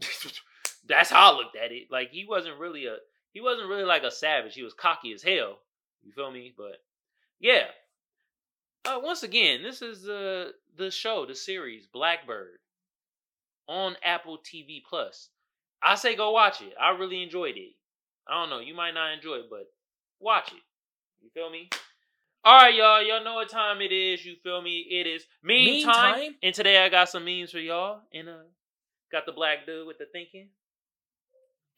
That's 0.86 1.10
how 1.10 1.32
I 1.32 1.36
looked 1.36 1.56
at 1.56 1.72
it. 1.72 1.88
Like 1.90 2.10
he 2.10 2.26
wasn't 2.28 2.58
really 2.58 2.86
a 2.86 2.96
he 3.32 3.40
wasn't 3.40 3.68
really 3.68 3.84
like 3.84 4.02
a 4.02 4.10
savage. 4.10 4.54
He 4.54 4.62
was 4.62 4.74
cocky 4.74 5.12
as 5.12 5.22
hell. 5.22 5.58
You 6.02 6.12
feel 6.12 6.30
me? 6.30 6.52
But 6.56 6.82
yeah. 7.40 7.66
Uh, 8.84 8.98
once 9.00 9.22
again, 9.22 9.62
this 9.62 9.80
is 9.80 10.08
uh, 10.08 10.50
the 10.76 10.90
show, 10.90 11.24
the 11.24 11.36
series 11.36 11.86
Blackbird 11.86 12.58
on 13.68 13.96
Apple 14.02 14.38
TV 14.38 14.82
Plus. 14.88 15.28
I 15.82 15.94
say 15.94 16.16
go 16.16 16.32
watch 16.32 16.60
it. 16.60 16.74
I 16.80 16.90
really 16.90 17.22
enjoyed 17.22 17.56
it. 17.56 17.74
I 18.28 18.34
don't 18.34 18.50
know, 18.50 18.60
you 18.60 18.74
might 18.74 18.94
not 18.94 19.12
enjoy 19.12 19.36
it, 19.36 19.50
but 19.50 19.66
watch 20.20 20.52
it. 20.52 20.62
You 21.20 21.30
feel 21.30 21.50
me? 21.50 21.68
All 22.44 22.56
right, 22.56 22.74
y'all. 22.74 23.00
Y'all 23.02 23.22
know 23.22 23.34
what 23.34 23.48
time 23.48 23.80
it 23.80 23.92
is. 23.92 24.24
You 24.24 24.34
feel 24.42 24.60
me? 24.60 24.84
It 24.90 25.06
is 25.06 25.24
meme, 25.44 25.64
Meme 25.64 25.82
time. 25.84 26.14
time? 26.14 26.34
And 26.42 26.52
today 26.52 26.84
I 26.84 26.88
got 26.88 27.08
some 27.08 27.24
memes 27.24 27.52
for 27.52 27.60
y'all. 27.60 28.00
And 28.12 28.28
uh, 28.28 28.42
got 29.12 29.26
the 29.26 29.32
black 29.32 29.64
dude 29.64 29.86
with 29.86 29.98
the 29.98 30.06
thinking. 30.12 30.48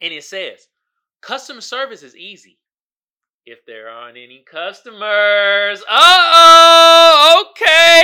And 0.01 0.13
it 0.13 0.23
says, 0.23 0.67
customer 1.21 1.61
service 1.61 2.03
is 2.03 2.15
easy 2.15 2.59
if 3.45 3.65
there 3.65 3.89
aren't 3.89 4.17
any 4.17 4.43
customers. 4.49 5.81
Uh 5.81 6.23
oh. 6.33 7.45
Okay, 7.51 8.03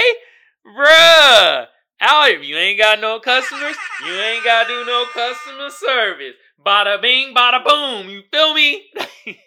bruh. 0.66 1.66
Out 2.04 2.32
if 2.32 2.44
you 2.44 2.56
ain't 2.56 2.80
got 2.80 3.00
no 3.00 3.20
customers, 3.20 3.76
you 4.06 4.14
ain't 4.14 4.44
got 4.44 4.68
to 4.68 4.70
do 4.70 4.86
no 4.86 5.06
customer 5.14 5.70
service. 5.70 6.34
Bada 6.66 7.00
bing, 7.02 7.34
bada 7.36 7.64
boom. 7.64 8.10
You 8.10 8.24
feel 8.32 8.54
me? 8.54 8.86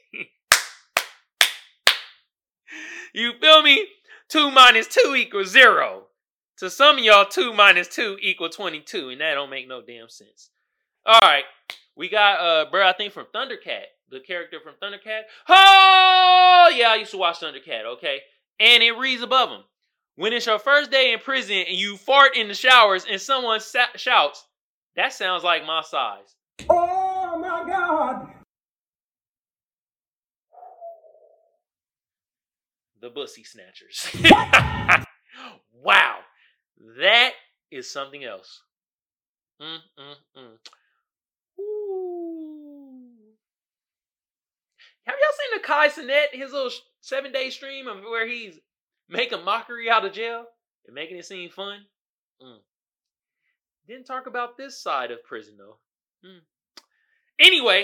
You 3.15 3.33
feel 3.41 3.63
me? 3.63 3.87
2 4.29 4.51
minus 4.51 4.89
2 4.89 5.15
equals 5.15 5.49
0. 5.49 6.07
To 6.59 6.69
some 6.69 6.99
of 6.99 7.05
y'all, 7.05 7.25
2 7.25 7.53
minus 7.53 7.87
2 7.89 8.19
equal 8.21 8.49
22, 8.49 9.11
and 9.11 9.21
that 9.21 9.35
don't 9.35 9.51
make 9.51 9.69
no 9.69 9.81
damn 9.81 10.09
sense. 10.09 10.51
All 11.07 11.21
right. 11.23 11.45
We 11.97 12.09
got, 12.09 12.41
uh, 12.41 12.71
bro, 12.71 12.87
I 12.87 12.93
think 12.93 13.13
from 13.13 13.27
Thundercat, 13.35 13.85
the 14.11 14.21
character 14.21 14.59
from 14.61 14.75
Thundercat. 14.83 15.23
Oh, 15.49 16.73
yeah, 16.75 16.91
I 16.91 16.97
used 16.97 17.13
to 17.13 17.19
watch 17.19 17.41
Thundercat, 17.41 17.85
okay? 17.97 18.21
And 18.59 18.83
it 18.83 18.93
reads 18.93 19.23
above 19.23 19.51
him. 19.51 19.63
When 20.17 20.33
it's 20.33 20.47
your 20.47 20.59
first 20.59 20.91
day 20.91 21.13
in 21.13 21.19
prison 21.19 21.65
and 21.69 21.77
you 21.77 21.97
fart 21.97 22.37
in 22.37 22.49
the 22.49 22.55
showers 22.55 23.05
and 23.11 23.21
someone 23.21 23.61
sa- 23.61 23.87
shouts, 23.97 24.45
that 24.97 25.13
sounds 25.13 25.43
like 25.43 25.67
my 25.67 25.83
size. 25.83 26.37
Oh 26.71 27.39
my 27.39 27.65
god! 27.69 28.29
the 33.05 33.11
bussy 33.11 33.45
snatchers. 33.45 34.09
wow, 35.73 36.17
that 36.99 37.33
is 37.71 37.91
something 37.91 38.25
else. 38.25 38.63
Mm, 39.61 39.77
mm, 39.99 40.15
mm. 40.39 40.57
Have 45.05 45.17
y'all 45.21 45.31
seen 45.39 45.61
the 45.61 45.67
Kai 45.67 45.89
Cenat, 45.89 46.39
his 46.39 46.53
little 46.53 46.71
seven 47.01 47.31
day 47.33 47.51
stream 47.51 47.87
of 47.87 48.01
where 48.03 48.27
he's 48.27 48.59
making 49.09 49.45
mockery 49.45 49.91
out 49.91 50.05
of 50.05 50.13
jail 50.13 50.47
and 50.87 50.95
making 50.95 51.19
it 51.19 51.27
seem 51.27 51.51
fun? 51.51 51.81
Mm. 52.43 52.59
Didn't 53.87 54.07
talk 54.07 54.27
about 54.27 54.57
this 54.57 54.81
side 54.81 55.11
of 55.11 55.23
prison 55.25 55.57
though. 55.59 55.77
Mm. 56.27 56.41
Anyway, 57.39 57.83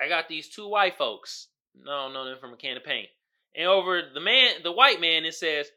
I 0.00 0.08
got 0.08 0.28
these 0.28 0.48
two 0.48 0.68
white 0.68 0.98
folks. 0.98 1.48
No, 1.74 2.12
know 2.12 2.26
them 2.26 2.38
from 2.38 2.52
a 2.52 2.56
can 2.56 2.76
of 2.76 2.84
paint. 2.84 3.08
And 3.54 3.66
over 3.66 4.02
the 4.12 4.20
man, 4.20 4.56
the 4.62 4.72
white 4.72 5.00
man, 5.00 5.24
it 5.24 5.34
says, 5.34 5.70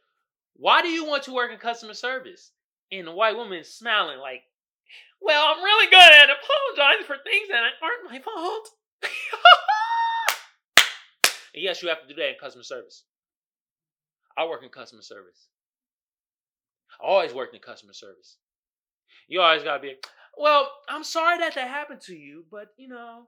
"Why 0.53 0.81
do 0.81 0.89
you 0.89 1.05
want 1.05 1.23
to 1.23 1.33
work 1.33 1.51
in 1.51 1.57
customer 1.57 1.93
service?" 1.93 2.51
And 2.91 3.07
the 3.07 3.11
white 3.11 3.37
woman 3.37 3.59
is 3.59 3.73
smiling 3.73 4.19
like, 4.19 4.43
"Well, 5.21 5.45
I'm 5.47 5.63
really 5.63 5.89
good 5.89 6.11
at 6.11 6.29
apologizing 6.29 7.05
for 7.05 7.17
things 7.23 7.47
that 7.49 7.63
aren't 7.81 8.11
my 8.11 8.19
fault." 8.19 8.71
and 11.55 11.63
yes, 11.63 11.81
you 11.81 11.87
have 11.87 12.01
to 12.01 12.07
do 12.07 12.15
that 12.15 12.29
in 12.29 12.35
customer 12.39 12.63
service. 12.63 13.05
I 14.37 14.45
work 14.45 14.61
in 14.61 14.69
customer 14.69 15.01
service. 15.01 15.47
I 17.01 17.07
always 17.07 17.33
worked 17.33 17.55
in 17.55 17.61
customer 17.61 17.93
service. 17.93 18.37
You 19.29 19.39
always 19.39 19.63
gotta 19.63 19.81
be, 19.81 19.95
well, 20.37 20.69
I'm 20.89 21.05
sorry 21.05 21.37
that 21.39 21.55
that 21.55 21.69
happened 21.69 22.01
to 22.01 22.15
you, 22.15 22.43
but 22.51 22.67
you 22.77 22.89
know, 22.89 23.27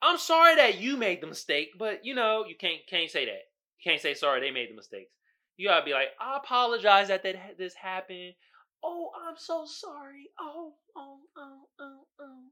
I'm 0.00 0.16
sorry 0.16 0.56
that 0.56 0.80
you 0.80 0.96
made 0.96 1.20
the 1.20 1.26
mistake, 1.26 1.72
but 1.78 2.06
you 2.06 2.14
know, 2.14 2.46
you 2.48 2.56
can't 2.56 2.80
can't 2.88 3.10
say 3.10 3.26
that. 3.26 3.42
You 3.78 3.90
can't 3.90 4.00
say 4.00 4.14
sorry 4.14 4.40
they 4.40 4.50
made 4.50 4.70
the 4.70 4.76
mistakes. 4.76 5.12
You 5.58 5.68
gotta 5.68 5.84
be 5.84 5.92
like, 5.92 6.08
I 6.18 6.38
apologize 6.38 7.08
that 7.08 7.22
that 7.22 7.58
this 7.58 7.74
happened. 7.74 8.32
Oh, 8.82 9.10
I'm 9.28 9.36
so 9.36 9.64
sorry. 9.66 10.30
Oh, 10.40 10.72
oh, 10.96 11.18
oh, 11.36 11.60
oh, 11.80 12.00
oh. 12.20 12.42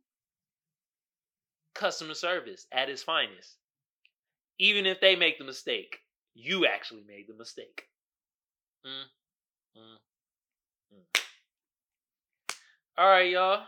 Customer 1.74 2.14
service 2.14 2.66
at 2.70 2.90
its 2.90 3.02
finest. 3.02 3.56
Even 4.62 4.86
if 4.86 5.00
they 5.00 5.16
make 5.16 5.38
the 5.38 5.44
mistake, 5.44 5.98
you 6.34 6.66
actually 6.66 7.02
made 7.08 7.24
the 7.26 7.34
mistake. 7.34 7.82
Mm, 8.86 9.08
mm, 9.76 9.98
mm. 10.94 12.54
All 12.96 13.08
right, 13.08 13.28
y'all. 13.28 13.64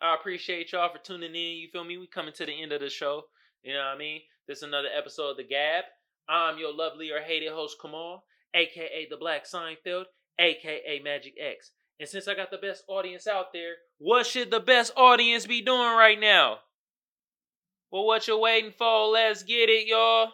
I 0.00 0.14
appreciate 0.14 0.70
y'all 0.70 0.92
for 0.92 1.02
tuning 1.02 1.34
in. 1.34 1.56
You 1.56 1.66
feel 1.72 1.82
me? 1.82 1.98
We 1.98 2.06
coming 2.06 2.32
to 2.34 2.46
the 2.46 2.62
end 2.62 2.70
of 2.70 2.80
the 2.80 2.88
show. 2.88 3.22
You 3.64 3.72
know 3.72 3.80
what 3.80 3.96
I 3.96 3.98
mean? 3.98 4.20
This 4.46 4.58
is 4.58 4.62
another 4.62 4.86
episode 4.96 5.30
of 5.30 5.36
The 5.38 5.42
Gab. 5.42 5.82
I'm 6.28 6.58
your 6.58 6.72
lovely 6.72 7.10
or 7.10 7.18
hated 7.18 7.50
host, 7.50 7.78
Kamal, 7.82 8.22
aka 8.54 9.08
The 9.10 9.16
Black 9.16 9.46
Seinfeld, 9.46 10.04
aka 10.38 11.00
Magic 11.02 11.34
X. 11.40 11.72
And 11.98 12.08
since 12.08 12.28
I 12.28 12.36
got 12.36 12.52
the 12.52 12.58
best 12.58 12.84
audience 12.86 13.26
out 13.26 13.52
there, 13.52 13.74
what 13.98 14.26
should 14.26 14.52
the 14.52 14.60
best 14.60 14.92
audience 14.96 15.44
be 15.44 15.60
doing 15.60 15.96
right 15.96 16.20
now? 16.20 16.58
Well, 17.90 18.04
what 18.04 18.26
you 18.26 18.38
waiting 18.38 18.72
for? 18.76 19.06
Let's 19.06 19.42
get 19.42 19.68
it, 19.68 19.86
y'all. 19.86 20.32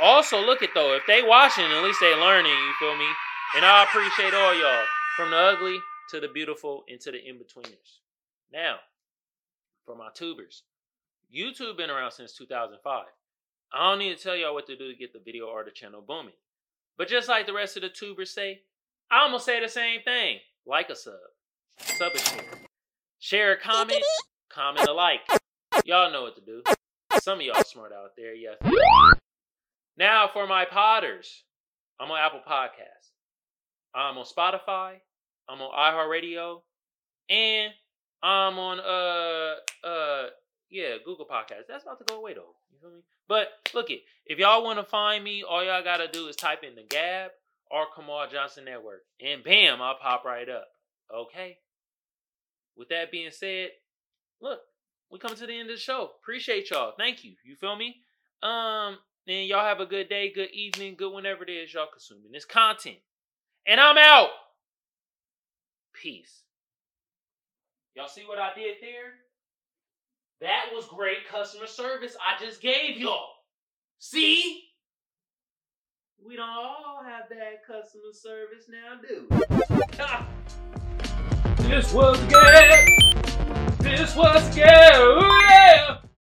Also, 0.00 0.40
look 0.40 0.62
at 0.62 0.70
though, 0.74 0.94
if 0.94 1.02
they 1.06 1.22
watching, 1.22 1.64
at 1.64 1.84
least 1.84 1.98
they 2.00 2.14
learning, 2.14 2.52
you 2.52 2.72
feel 2.78 2.96
me? 2.96 3.06
And 3.56 3.64
I 3.64 3.84
appreciate 3.84 4.32
all 4.32 4.58
y'all. 4.58 4.84
From 5.16 5.30
the 5.30 5.36
ugly 5.36 5.78
to 6.10 6.20
the 6.20 6.28
beautiful 6.28 6.84
and 6.88 6.98
to 7.00 7.10
the 7.10 7.18
in-betweeners. 7.18 7.98
Now, 8.52 8.76
for 9.84 9.94
my 9.94 10.08
tubers. 10.14 10.62
YouTube 11.34 11.76
been 11.76 11.90
around 11.90 12.12
since 12.12 12.32
2005. 12.32 13.04
I 13.72 13.90
don't 13.90 13.98
need 13.98 14.16
to 14.16 14.22
tell 14.22 14.34
y'all 14.34 14.54
what 14.54 14.66
to 14.66 14.76
do 14.76 14.90
to 14.90 14.98
get 14.98 15.12
the 15.12 15.18
video 15.18 15.46
or 15.46 15.64
the 15.64 15.70
channel 15.70 16.02
booming. 16.06 16.32
But 16.96 17.08
just 17.08 17.28
like 17.28 17.46
the 17.46 17.52
rest 17.52 17.76
of 17.76 17.82
the 17.82 17.88
tubers 17.88 18.30
say, 18.30 18.62
I'm 19.10 19.30
gonna 19.30 19.40
say 19.40 19.60
the 19.60 19.68
same 19.68 20.00
thing. 20.02 20.38
Like 20.66 20.88
a 20.90 20.96
sub. 20.96 21.14
Sub 21.78 22.12
a 22.14 22.18
share. 22.18 22.44
Share 23.18 23.52
a 23.52 23.56
comment, 23.58 24.02
comment 24.48 24.88
a 24.88 24.92
like. 24.92 25.20
Y'all 25.84 26.12
know 26.12 26.22
what 26.22 26.36
to 26.36 26.42
do. 26.42 26.62
Some 27.20 27.40
of 27.40 27.46
y'all 27.46 27.62
smart 27.64 27.92
out 27.92 28.10
there, 28.16 28.34
yeah. 28.34 28.54
Now 29.96 30.28
for 30.32 30.46
my 30.46 30.64
podders. 30.64 31.42
I'm 31.98 32.10
on 32.10 32.18
Apple 32.18 32.40
Podcasts. 32.46 33.10
I'm 33.94 34.16
on 34.16 34.24
Spotify. 34.24 34.94
I'm 35.48 35.60
on 35.60 35.70
iHeartRadio. 35.72 36.62
And 37.28 37.72
I'm 38.22 38.58
on 38.58 38.80
uh 38.80 39.86
uh 39.86 40.26
yeah, 40.70 40.96
Google 41.04 41.26
Podcasts. 41.26 41.66
That's 41.68 41.84
about 41.84 41.98
to 41.98 42.04
go 42.04 42.18
away 42.18 42.34
though. 42.34 42.54
You 42.72 42.78
feel 42.80 42.90
me? 42.90 43.02
But 43.28 43.48
look 43.74 43.90
it, 43.90 44.00
if 44.26 44.38
y'all 44.38 44.64
want 44.64 44.78
to 44.78 44.84
find 44.84 45.22
me, 45.22 45.42
all 45.42 45.64
y'all 45.64 45.84
gotta 45.84 46.08
do 46.08 46.28
is 46.28 46.36
type 46.36 46.62
in 46.62 46.74
the 46.74 46.82
Gab 46.88 47.30
or 47.70 47.86
Kamal 47.94 48.26
Johnson 48.30 48.64
Network. 48.64 49.02
And 49.20 49.44
bam, 49.44 49.80
I'll 49.80 49.96
pop 49.96 50.24
right 50.24 50.48
up. 50.48 50.68
Okay? 51.14 51.58
With 52.76 52.88
that 52.88 53.10
being 53.10 53.30
said, 53.30 53.70
look, 54.40 54.60
we 55.10 55.18
come 55.18 55.34
to 55.34 55.46
the 55.46 55.52
end 55.52 55.68
of 55.70 55.76
the 55.76 55.80
show. 55.80 56.10
Appreciate 56.22 56.70
y'all. 56.70 56.92
Thank 56.96 57.24
you. 57.24 57.32
You 57.44 57.56
feel 57.56 57.76
me? 57.76 57.96
Um, 58.42 58.98
and 59.26 59.46
y'all 59.46 59.64
have 59.64 59.80
a 59.80 59.86
good 59.86 60.08
day, 60.08 60.32
good 60.32 60.50
evening, 60.52 60.94
good 60.96 61.12
whenever 61.12 61.42
it 61.44 61.50
is 61.50 61.72
y'all 61.74 61.88
consuming 61.92 62.32
this 62.32 62.44
content. 62.44 62.96
And 63.66 63.80
I'm 63.80 63.98
out. 63.98 64.30
Peace. 65.92 66.42
Y'all 67.94 68.08
see 68.08 68.22
what 68.26 68.38
I 68.38 68.54
did 68.54 68.76
there? 68.80 69.14
That 70.40 70.66
was 70.72 70.86
great 70.86 71.28
customer 71.30 71.66
service 71.66 72.16
I 72.18 72.42
just 72.42 72.62
gave 72.62 72.96
y'all. 72.96 73.28
See? 73.98 74.62
We 76.24 76.36
don't 76.36 76.48
all 76.48 77.02
have 77.04 77.28
bad 77.28 77.58
customer 77.66 78.12
service 78.12 78.68
now, 78.68 79.00
do 79.00 79.26
this 81.68 81.92
was 81.92 82.18
good. 82.24 83.39
This 83.90 84.14
was 84.14 84.48
good. 84.54 84.62
Yeah! 84.62 86.00